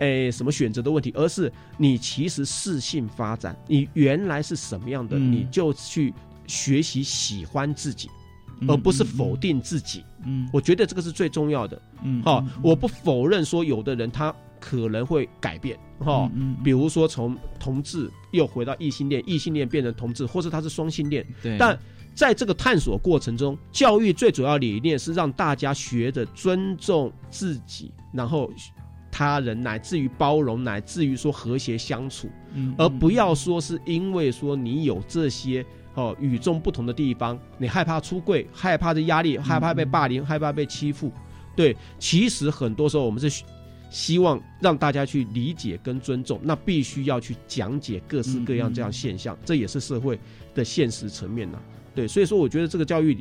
[0.00, 6.14] 诶，什么选择的问题，而是你其实适性发展，你原来是什么样的，嗯你就去
[6.46, 8.08] 学习喜欢自己，
[8.60, 10.04] 嗯而不是否定自己。
[10.24, 11.82] 嗯我觉得这个是最重要的。
[12.04, 21.78] 嗯好、我不否认说有的人他可能会改变，哈、嗯比如说从同志又回到异性恋，异性恋变成同志，或是他是双性恋，对但。
[22.14, 28.50] 在这个探索过程中，教育最主要理念是让大家学着尊重自己，然后
[29.08, 41.12] 他人，乃至于包容，乃至于说和谐相处，嗯而不要说是因为说你有这些哦与众不同的地方，你害怕出柜，害怕的压力，害怕被霸凌，害怕被欺负。
[41.54, 43.44] 对，其实很多时候我们是
[43.90, 50.18] 希希望让大家去理解跟尊重，那必须要去讲解各式各样这样现象，这也是社会
[50.56, 51.56] 的现实层面呐、
[51.94, 53.16] 对，所以说我觉得这个教育，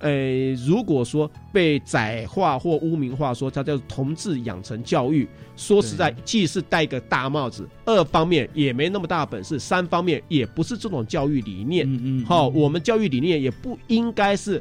[0.00, 11.86] 呃，如果说被窄化或污名化，说它叫同志养成教育，说实在，既是戴个大帽子，二方面也没那么大本事，三方面也不是这种教育理念。
[11.88, 14.60] 嗯好、我们教育理念也不应该是。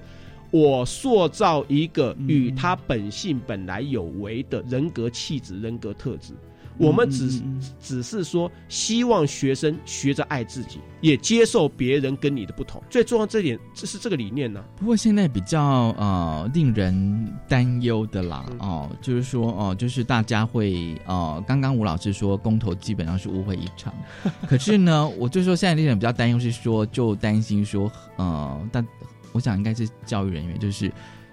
[0.51, 6.33] 我塑造一个与他本性本来有为的人格气质、人格特质，
[6.77, 7.41] 我们只
[7.79, 12.81] 只是说希望学生学着爱自己，也接受别人跟你的不同。
[12.89, 15.61] 最重要这点，这是这个理念呢、不过现在比较
[15.99, 23.93] 呃令人担忧的啦，哦，就是说哦、就是大家会哦，刚刚吴老师说公投基本上是误会一场，
[24.47, 28.85] 可是呢，我就说现在令人比较担忧是说，就担心说呃，但
[29.31, 30.91] 我想应该是教育人员，就是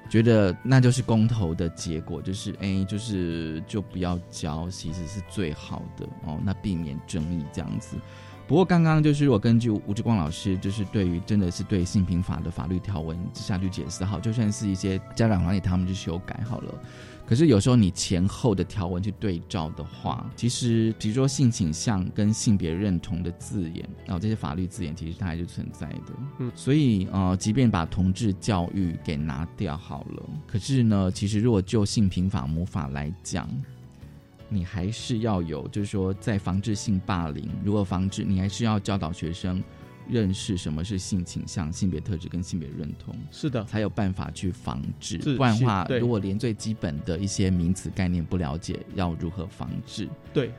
[0.09, 7.97] 觉得那就是公投的结果，就是哎，就是就不要教，其实是最好的哦，那避免争议这样子。
[8.47, 16.75] 不过刚刚就是我根据吴志光老师，就是对于真的是对性平法的法律条文下去解释好，就算是一些家长团体他们去修改好了。
[17.27, 26.13] 可是有时候你前后的条文去对照的话，其实比如说性倾向跟性别认同的字眼，然后这些法律字眼其实它还是存在的。
[26.39, 33.49] 嗯，所以呃，即便把同志教育给拿掉好了，可是呢，其实如果就性平法母法来讲，
[34.49, 39.61] 你还是要有，就是说在防治性霸凌，如何防治，你还是要教导学生
[40.09, 45.19] 认识什么是性倾向、性别特质跟性别认同，是的，才有办法去防治。
[45.19, 50.09] 不然的话如果连最基本的一些名词概念不了解，要如何防治？
[50.33, 50.51] 对。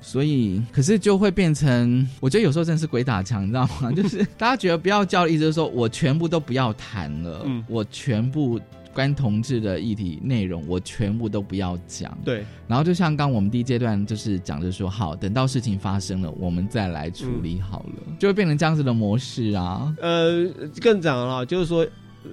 [0.00, 3.90] 所以，可是就会变成，我觉得有时候真的是鬼打墙，你知道吗？
[3.96, 8.60] 就是大家觉得不要教的意思，就是说我全部都不要谈了，嗯我全部
[8.94, 12.16] 关同志的议题内容，我全部都不要讲。
[12.24, 19.94] 对，然后就像刚我们第一阶段就是讲，就是说好，等到事情发生了，我们再来处理好了，就会变成这样子的模式啊。
[20.00, 20.46] 呃，
[20.80, 21.86] 更讲了，就是说，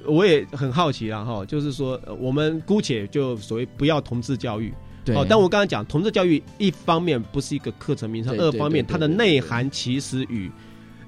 [0.05, 4.73] 我也很好奇了哈，就是说，呃我们姑且就所谓不要同志教育。
[5.03, 5.15] 对。
[5.15, 10.51] 哦，但我刚才讲同志教育，一方面不是一个课程名称，二方面它的内涵其实与，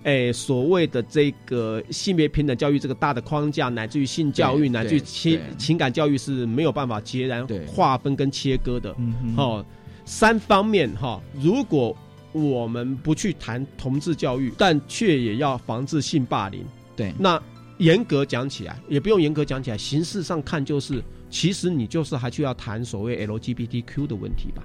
[0.04, 8.93] 诶所谓的这个性别平等教育这个大的框架，乃至于性教育，乃至于情情感教育是没有办法截然划分跟切割的。
[8.98, 9.36] 嗯哼。
[9.38, 9.66] 哦，
[10.06, 11.96] 三方面哈、如果
[12.32, 16.64] 我们不去谈同志教育，但却也要防治性霸凌，
[16.96, 17.41] 对，那
[17.78, 21.02] 严格讲起来，也不用严格讲起来，形式上看就是，
[21.36, 24.64] 其实你就是还去要谈所谓 LGBTQ 的问题吧，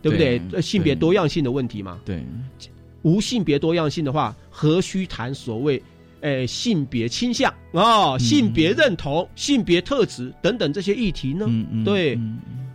[0.00, 0.62] 对不对？
[0.62, 1.98] 性别多样性的问题嘛。
[2.04, 2.24] 对，
[3.02, 5.82] 无性别多样性的话，何须谈所谓？
[6.20, 11.46] 诶，性别倾向哦，性别认同、性别特质等等这些议题呢？
[11.48, 12.16] 嗯嗯对，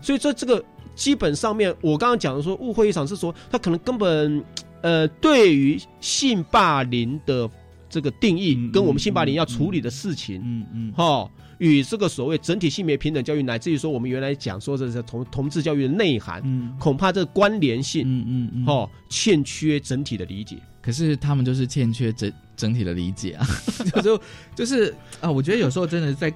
[0.02, 0.62] 所以说这个
[0.96, 4.44] 基本上面，我刚刚讲的说误会一场是说，他可能根本
[4.82, 7.50] 呃，对于性霸凌的
[7.90, 20.58] 这个定义，跟我们性霸凌要处理的事情，嗯嗯，哈，与这个所谓整体性别平等教育，乃至于说我们原来讲说这是同同志教育的内涵，嗯，恐怕这个关联性，嗯嗯嗯，哈，欠缺整体的理解。
[20.82, 23.46] 可是他们就是欠缺整整体的理解啊，
[23.94, 24.20] 就是
[24.56, 26.34] 就是啊、我觉得有时候真的在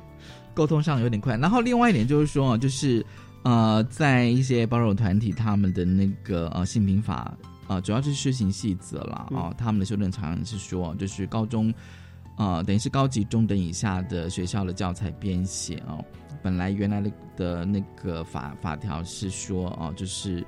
[0.53, 1.39] 沟通上有点困难。
[1.39, 3.05] 然后另外一点就是说，就是
[3.43, 7.33] 呃，在一些包容团体他们的那个呃性平法
[7.67, 11.73] 呃，主要是施行细则啦嗯哦、他们的修正常是说，就是高中
[12.41, 16.03] 呃，等于是高级中等以下的学校的教材编写哦，
[16.41, 20.43] 本来原来的的那个法法条是说哦、就是。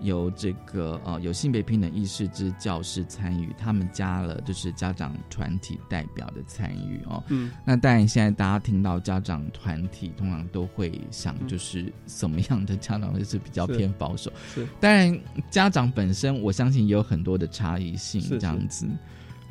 [0.00, 7.22] 由这个呃有性别平等意识之教师参与，他们加了就是家长团体代表的参与哦。
[7.28, 14.30] 嗯，那当然现在大家听到家长团体，通常都会想就是什么样的家长就是比较偏保守。
[14.52, 15.16] 是当然
[15.48, 18.86] 家长本身我相信也有很多的差异性，这样子。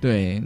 [0.02, 0.44] 对，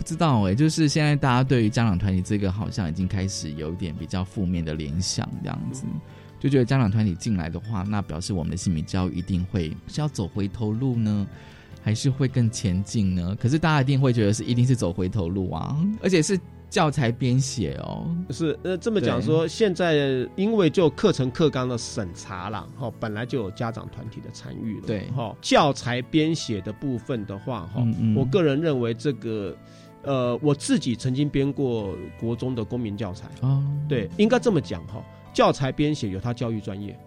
[0.00, 5.84] 不知道哎、就是现在大家对于家长团体这个好像已经开始有一点比较负面的联想，这样子。
[6.38, 11.26] 就觉得家长团体进来的话，那表示我们的性别教育一定会是要走回头路呢，
[11.82, 13.36] 还是会更前进呢？
[13.38, 16.40] 可是大家一定会觉得是一定是走回头路啊，而且是
[16.70, 18.10] 教材编写哦。
[18.30, 29.54] 是呃这么讲说，现在因为就课程课纲的审查啦，哈，本来就有家长团体的参与了，对哈，教材编写的部分的话，哈嗯，嗯我个人认为这个。
[30.02, 35.04] 呃，我自己曾经编过国中的公民教材，哦，对，应该这么讲哈。
[35.32, 36.98] 教材编写有它教育专业，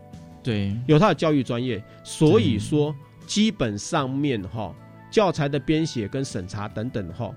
[0.41, 2.95] 对，有它的教育专业，所以说
[3.27, 4.73] 基本上面哈，
[5.11, 7.33] 教材的编写跟审查等等哈，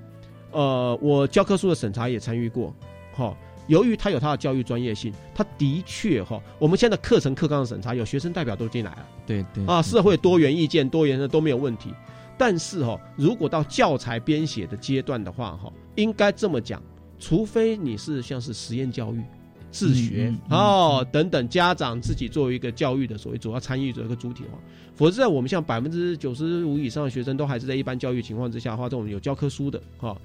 [0.52, 2.74] 呃，我教科书的审查也参与过，
[3.14, 3.36] 哈。
[3.68, 11.92] 由于它有它的教育专业性，它的确哈，我们现在课程课纲的审查有学生代表都进来了对对啊，社会多元意见、多元的都没有问题。
[12.38, 16.82] 但是哈，如果到教材编写的阶段的话哈，应该这么讲，
[17.18, 19.22] 除非你是像是实验教育、
[19.70, 24.58] 自学、嗯嗯嗯哦等等，家长自己作为一个教育的所谓主要参与者一个主体的话，
[24.94, 30.16] 否则在我们像百分之九十五以上的学生都还是在一般教育情况之下的话，这种有教科书的哈。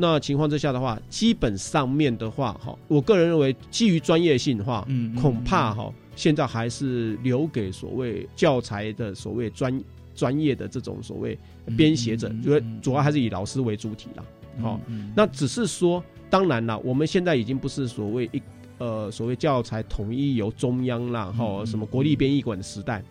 [0.00, 9.76] 那情况之下的话，基本上面的话，哈，我个人认为，基于专业性的话，嗯嗯恐怕哈，现在还是留给所谓教材的所谓专
[10.18, 11.38] 专业的这种所谓
[11.76, 14.24] 编写者，嗯嗯主要主要还是以老师为主体啦。
[14.60, 18.42] 好、嗯那只是说，当然啦，我们现在已经不是所谓一
[18.78, 23.02] 呃所谓教材统一由中央啦，哈、什么国立编译馆的时代，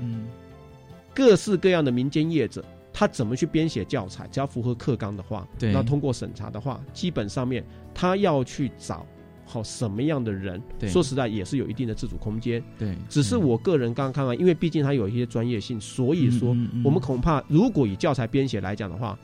[0.00, 0.26] 嗯。
[1.14, 4.26] 各式各样的民间业者，他怎么去编写教材？
[4.28, 5.70] 只要符合课纲的话，对。
[5.70, 7.62] 那通过审查的话，基本上面
[7.94, 9.06] 他要去找
[9.52, 12.62] 好什么样的人对，说实在也是有一定的自主空间。
[12.78, 19.18] 对，只是我个人刚刚看完，因为毕竟它有一些专业性，所以说我们恐怕如果以教材编写来讲的话，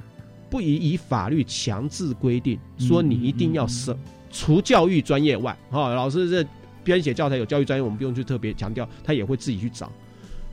[0.51, 3.97] 不宜以法律强制规定说你一定要什，
[4.31, 6.47] 除教育专业外，哈、老师这
[6.85, 9.91] 编写教材有教育专业，我们不用去特别强调，他也会自己去找。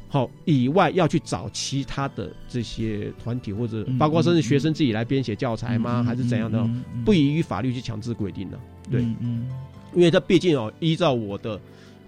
[0.07, 6.01] 好，以外要去找其他的这些团体，或者嗯包括甚至学生自己来编写教材吗？
[6.03, 6.65] 还是怎样的？
[7.03, 8.57] 不宜于法律去强制规定的。
[8.89, 9.49] 对，嗯嗯
[9.93, 11.59] 因为它毕竟哦，依照我的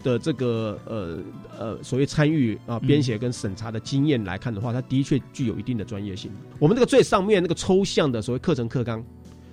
[0.03, 1.19] 的这个呃
[1.57, 6.31] 呃所谓参与啊嗯编写跟审查的经验来看的话，它的确具有一定的专业性。
[6.59, 9.03] 我们这个最上面那个抽象的所谓课程课纲，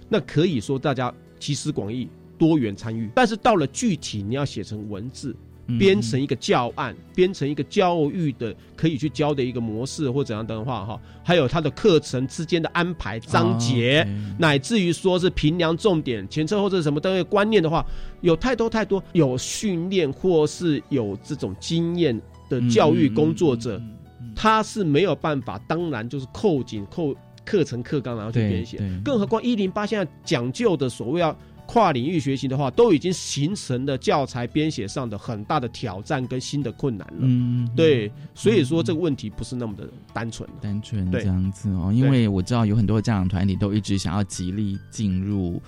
[0.08, 5.34] 那可以说大家集思广益、多元参与，但是到了具体你要写成文字。
[5.66, 14.06] 嗯编成一个教案，编成一个教育的可以去教的一个模式或怎样的话哈，还有它的课程之间的安排章节，
[14.38, 17.84] 乃至于说是评量重点、前车后车什么的观念的话，
[18.20, 31.34] 有太多太多有训练或是有这种经验的教育工作者，嗯他是没有办法，当然就是扣紧扣课程课纲然后去对编写，更何况一零八现在讲究的所谓要。
[31.66, 37.20] 跨领域学习的话，都已经形成了教材编写上的很大的挑战跟新的困难了。
[37.20, 40.48] 嗯，对，所以说这个问题不是那么的单纯。
[40.60, 45.60] 单纯这样子哦，因为我知道有很多家长团体都一直想要极力进入，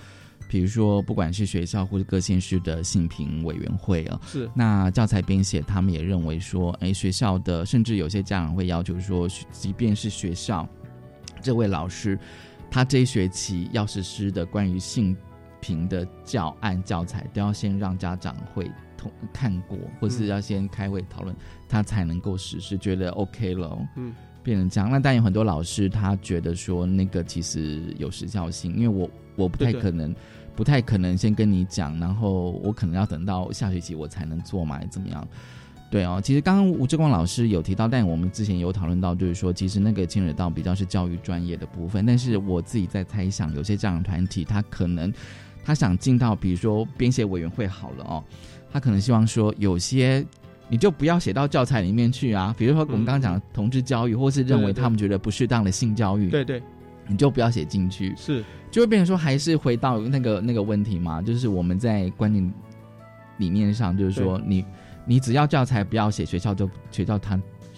[0.47, 10.67] 比如说不管是学校或者各县市的性评委员会啊，是那教材编写，他们也认为说，哎，学校的甚至有些家长会要求说，即便是学校
[11.41, 12.17] 这位老师，
[12.69, 15.15] 他这一学期要实施的关于性
[15.67, 21.35] 平的教案教材，都要先让家长会通看过，或是要先开会讨论，
[21.67, 23.87] 他才能够实施，觉得 OK 了哦。
[23.97, 24.89] 嗯，变成这样。
[24.89, 30.15] 那但有很多老师他觉得说那个其实有时效性，因为我我不太可能
[30.55, 35.27] 不太可能先跟你讲，然后我可能要等到下学期我才能做嘛，怎么样？
[35.89, 42.05] 对哦，其实刚刚吴志光老师有提到，但我们之前有讨论到，就是说，其实那个牵扯到比较是教育专业的部分。
[42.05, 45.13] 但是我自己在猜想，有些家长团体他可能
[45.67, 48.23] 他想进到，比如说编写委员会好了哦，
[48.71, 50.25] 他可能希望说有些
[50.69, 56.63] 你就不要写到教材里面去啊，比如说我们刚刚讲的同志教育，或是认为他们觉得不适当的性教育，对对，
[57.05, 58.41] 你就不要写进去，是。
[58.71, 62.53] 就会变成说还是回到那个那个问题嘛，就是我们在观念
[63.37, 64.63] 理念上，就是说你
[65.05, 67.37] 你只要教材不要写，学校就学校他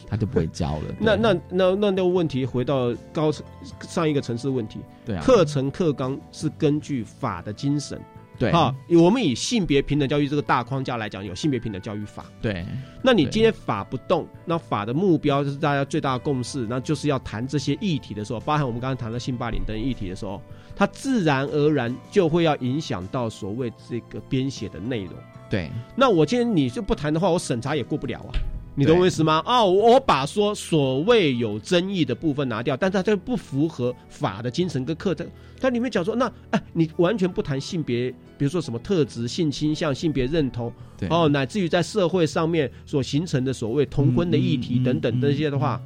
[0.09, 0.95] 他就不会教了。
[0.99, 3.45] 那那那那那个问题回到高层
[3.81, 8.01] 上一个层次问题，对啊，课程课纲是根据法的精神
[8.37, 12.25] 对哈，我们以性别平等教育这个大框架来讲，有性别平等教育法。
[12.41, 12.65] 对，
[13.03, 20.41] 那你今天法不动，那法的目标就是大家最大的共识，那就是要谈这些议题的时候，包含我们刚刚谈的性霸凌等议题的时候，
[20.73, 25.13] 它自然而然就会要影响到所谓这个编写的内容。
[25.49, 28.31] 对，那我今天你就不谈的话，我审查也过不了啊。
[28.75, 29.43] 你懂我意思吗？
[29.45, 35.27] 哦，我把说所谓有争议的部分拿掉，但它这不符合法的精神跟课程。
[35.59, 40.71] 它里面讲说，那哎，你完全不谈性别，比如说什么特质、性倾向、性别认同，
[41.09, 45.81] 哦，乃至于在社会上面所形成的所谓同婚的议题等等这些的话，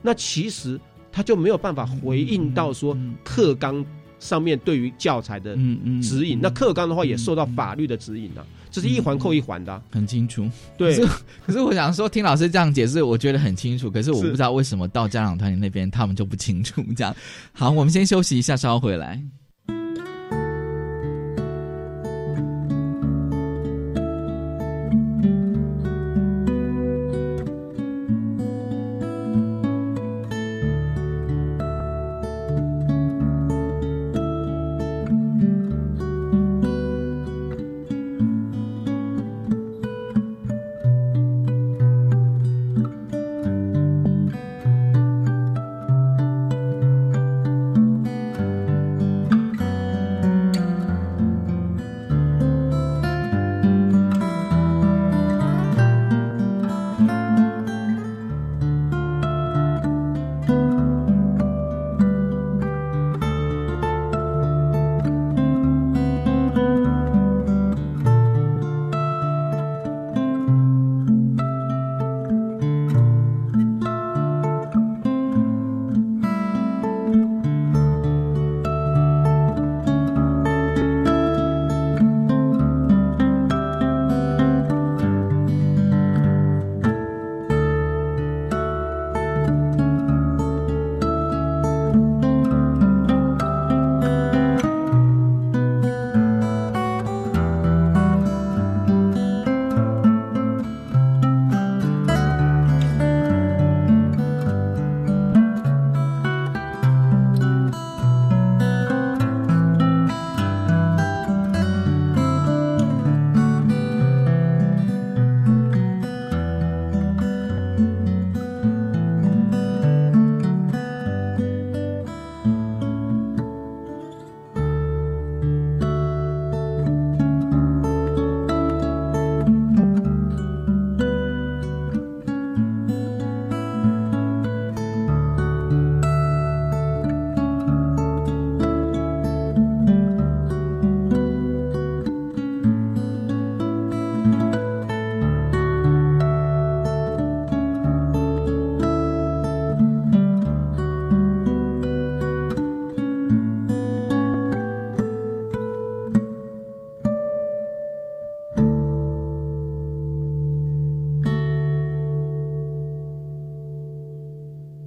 [0.00, 0.80] 那其实
[1.12, 3.84] 它就没有办法回应到说课纲
[4.18, 5.54] 上面对于教材的
[6.02, 6.38] 指引。
[6.40, 8.40] 那课纲的话也受到法律的指引啊，
[8.70, 10.48] 这是一环扣一环的啊、很清楚。
[10.76, 11.12] 对可是
[11.46, 13.90] 可是我想说，听老师这样解释，我觉得很清楚。
[13.90, 16.82] 可是我不知道为什么到家长团体那边他们就不清楚。
[16.96, 17.14] 这样，
[17.52, 19.20] 好，我们先休息一下，稍后回来。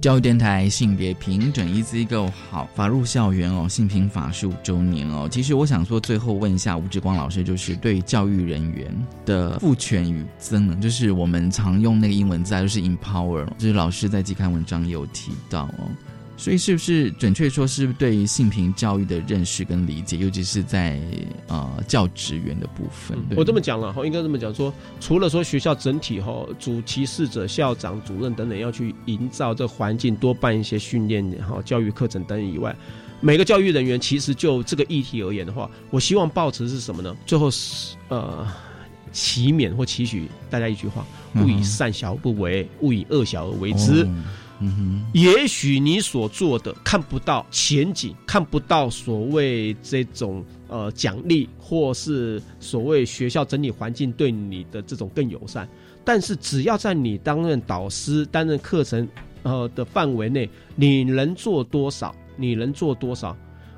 [0.04, 5.26] 教育电台性别平等一字一个好法入校园哦，性平法十五周年哦。
[5.30, 8.94] 其实我想说，最后问一下吴志光老师，就是对教育人员
[9.24, 15.88] 的赋权与增能，就是我们常用那个英文字啊，就是 empower，就是老师在季刊文章有提到哦。
[16.36, 21.00] 所以是不是准确说是对于性平教育的认识跟理解，尤其是在
[21.46, 23.16] 呃教职员的部分？
[23.28, 32.74] 对我这么讲了哈，应该这么讲说，除了说学校整体哈，主其事者、校长、主任等等要去营造这环境，多办一些训练哈、教育课程等以外，
[33.20, 37.16] 每个教育人员其实就这个议题而言的话，我希望抱持是什么呢？
[37.24, 38.44] 最后是呃，
[39.12, 41.06] 祈勉或期许大家一句话：
[41.36, 44.02] 勿以善小而不为，勿以恶小而为之。
[44.02, 44.08] 哦
[44.64, 55.68] 嗯哼，也许你所做的看不到前景，看不到所谓这种呃奖励，或是所谓学校整理环境对你的这种更友善，
[56.04, 59.06] 但是只要在你担任导师、担任课程
[59.42, 63.36] 呃的范围内，你能做多少，你能做多少，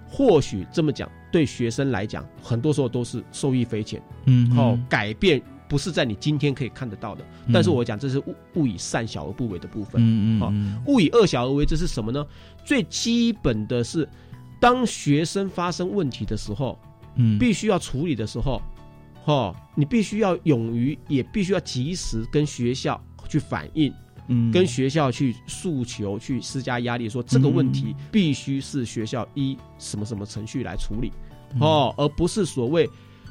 [0.09, 4.01] 或许这么讲，对学生来讲，很多时候都是受益匪浅。
[4.27, 7.53] 嗯好哦，改变不是在你今天可以看得到的，嗯。
[7.53, 9.93] 但是我讲这是勿勿以善小而不为的部分。
[9.93, 10.83] 好嗯嗯嗯。
[10.87, 12.27] 勿以恶小而为，这是什么呢？
[12.65, 14.09] 最基本的是，
[14.61, 16.79] 当学生发生问题的时候，
[17.17, 17.39] 嗯。
[17.39, 18.61] 必须要处理的时候，
[19.25, 23.93] 哦，你必须要勇于，也必须要及时跟学校去反映，
[24.29, 24.53] 嗯。
[24.53, 31.13] 跟学校去诉求，去施加压力，说这个问题必须是学校依什么什么程序来处理，
[31.55, 31.61] 嗯。
[31.61, 32.89] 哦，而不是所谓。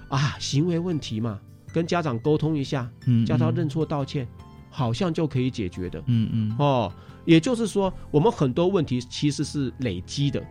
[0.07, 1.39] 啊，行为问题嘛，
[1.75, 4.25] 跟家长沟通一下，嗯叫他认错道歉，
[4.69, 6.01] 好像就可以解决的。
[6.05, 6.55] 嗯嗯。
[6.57, 6.89] 哦，
[7.25, 10.41] 也就是说，我们很多问题其实是累积的，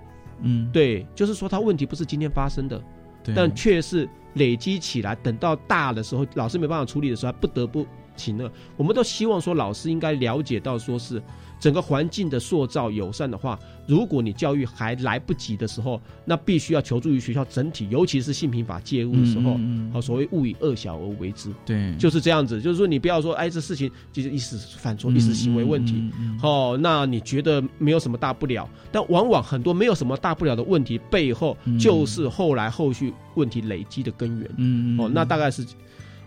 [0.43, 2.79] 嗯，对，就是说他问题不是今天发生的，
[3.25, 3.35] 对。
[3.35, 7.87] 但却是累积起来，等到大的时候，老师没办法处理的时候，他不得不
[8.17, 8.51] 请了。
[8.77, 11.23] 我们都希望说，老师应该了解到，说是
[11.61, 19.59] 整个环境的塑造友善的话，如果你教育还来不及的时候，那必须要求助于学校整体，尤其是性平法介入的时候，
[19.93, 22.61] 好，所谓勿以恶小而为之，对，就是这样子。
[22.61, 26.11] 就是说，你不要说，哎，这事情就是一时犯错，一时行为问题。
[26.43, 34.51] 哦，那你觉得没有什么大不了，但往往很多没有什么大不了的问题背后，就是后来后续问题累积的根源。
[34.57, 35.65] 嗯嗯哦，那大概是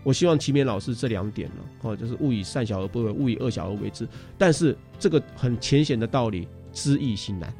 [0.08, 4.08] 我希望齐勉老师这两点呢，哦，就是勿以善小而不为，勿以恶小而为之。
[4.38, 7.52] 但是这个很浅显的道理，知易行难。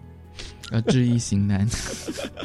[0.70, 1.68] 呃，知易行难。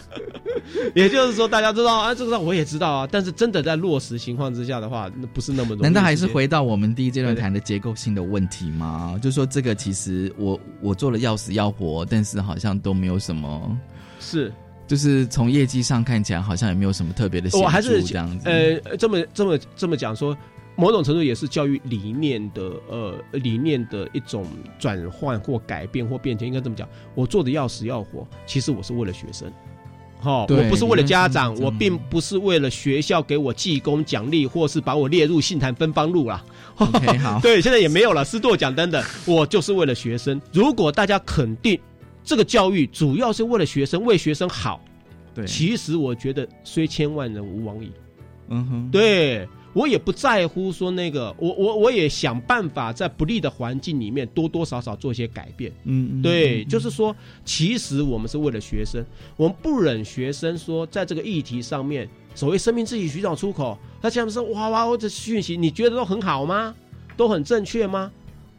[0.94, 5.82] 也就是说，大家知道啊，这个我也知道啊，但是真的在落实情况之下的话，那不是那么容易。
[5.84, 9.18] 难道还是回到我们第一阶段谈的结构性的问题吗？
[9.22, 13.80] 就说这个其实我我做了要死要活，但是好像都没有什么，
[14.20, 14.52] 是
[14.88, 18.50] 就是从业绩上看起来好像也没有什么特别的我还是这样子。
[18.50, 20.38] 呃，这么这么这么讲说，
[20.76, 24.46] 某种程度也是教育理念的呃理念的一种
[24.78, 26.88] 转换或改变或变迁，应该这么讲。
[27.16, 29.52] 我做的要死要活，其实我是为了学生。
[30.20, 36.42] 好、对我不是为了家长，我并不是为了学校给我记功奖励，或是把我列入信坛芬芳录啦。
[36.78, 40.42] OK，好 对，现在也没有了，师舵奖等等，我就是为了学生。
[40.54, 41.78] 如果大家肯定
[42.24, 44.80] 这个教育主要是为了学生，为学生好，
[45.34, 47.92] 对，其实我觉得虽千万人吾往矣。
[48.50, 55.72] 嗯哼，对我也不在乎说那个，我我我也想办法在不利的环境里面多多少少做一些改变。
[55.86, 57.16] 嗯嗯，对，就是说，
[57.46, 59.04] 其实我们是为了学生，
[59.38, 66.76] 我们不忍学生说在这个议题上面，所谓生命自己寻找出口，他这样说哇哇，我这讯息你觉得都很好吗？
[67.16, 68.12] 都很正确吗？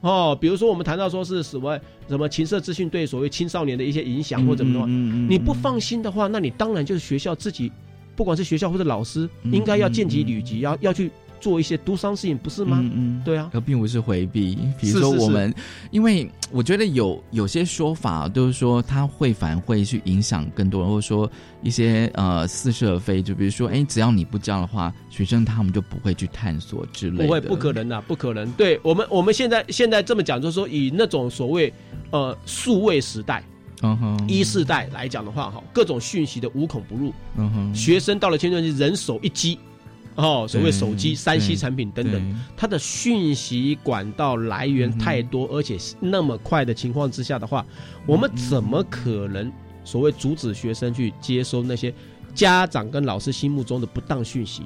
[0.05, 7.73] 哦，比如说我们谈到说是什么什么情色资讯对所谓青少年的一些影响或怎么的话，嗯你不放心的话，那你当然就是学校自己，
[8.15, 11.11] 不管是学校或者老师，嗯应该要见机履机，要要去
[11.45, 12.79] 做一些 do something，不是吗？
[12.81, 14.57] 嗯嗯，对啊，而并不是回避。
[14.81, 15.55] 比如是是是说我们，
[15.91, 21.31] 因为我觉得有有些说法都是说他会反会去影响更多人，或者说
[21.63, 23.23] 一些呃似是而非。
[23.23, 27.25] 就比如说，哎，只要你不教的话，学生他们就不会去探索之类的。
[27.27, 28.51] 不会，不可能的，不可能。
[28.53, 31.71] 对我们，我们现在现在这么讲，就是说以那种所谓
[32.11, 33.45] 呃数位时代。
[33.83, 37.13] 嗯哼，一世代来讲的话，哈，各种讯息的无孔不入。
[37.37, 39.59] 嗯哼，学生到了青春期，人手一机，
[40.17, 47.67] 哦，所谓手机、三 C 产品等等，它的讯息管道来源太多，而且那么快的情况之下的话，
[48.07, 49.53] 我们怎么可能
[49.85, 51.93] 所谓阻止学生去接收那些
[52.35, 54.63] 家长跟老师心目中的不当讯息？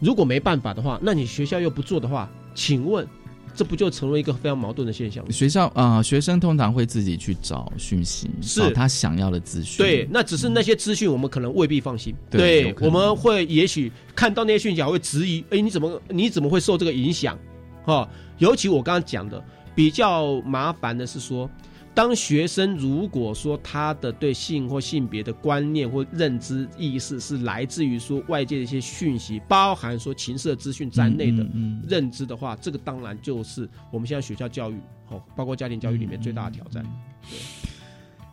[0.00, 3.06] 如果没办法的话，那你学校又不做的话，请问？
[3.54, 5.24] 这不就成为一个非常矛盾的现象？
[5.30, 9.78] 学校啊、呃，学生通常会自己去找讯息，是找他想要的资讯。
[9.78, 12.14] 对，那只是那些资讯我们可能未必放心。
[12.30, 17.38] 对，我们会也许看到那些讯息还会质疑：哎，你怎么你怎么会受这个影响？
[17.84, 19.42] 哈、哦，尤其我刚刚讲的
[19.74, 21.48] 比较麻烦的是说。
[21.92, 31.46] 当学生如果说他的对性或性别的观念或认知意识是来自于说外界的一些讯息，包含说情色资讯在内的
[31.88, 34.78] 认知的话，嗯嗯嗯、这个当然就是我们现在学校教育
[35.08, 36.84] 哦，包括家庭教育里面最大的挑战。
[37.28, 37.38] 对。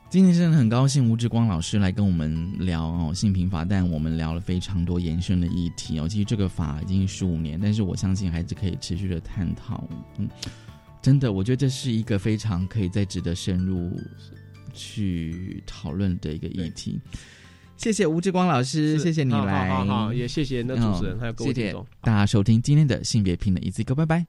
[0.09, 6.07] 今天真的很高兴吴志光老师来跟我们聊哦性平法，但我们聊了非常多延伸的议题哦。
[6.07, 9.83] 其实这个法已经十五年，但是我相信还是可以持续的探讨。
[10.17, 10.29] 嗯。
[11.07, 13.97] 真的，我觉得这是一个非常可以再值得深入
[14.73, 16.99] 去讨论的一个议题。
[17.77, 24.25] 谢谢吴志光老师，谢谢你来，好好好，也谢谢那主持人、嗯、还有各位听众，大家收听今天的性别平等一字歌，拜拜。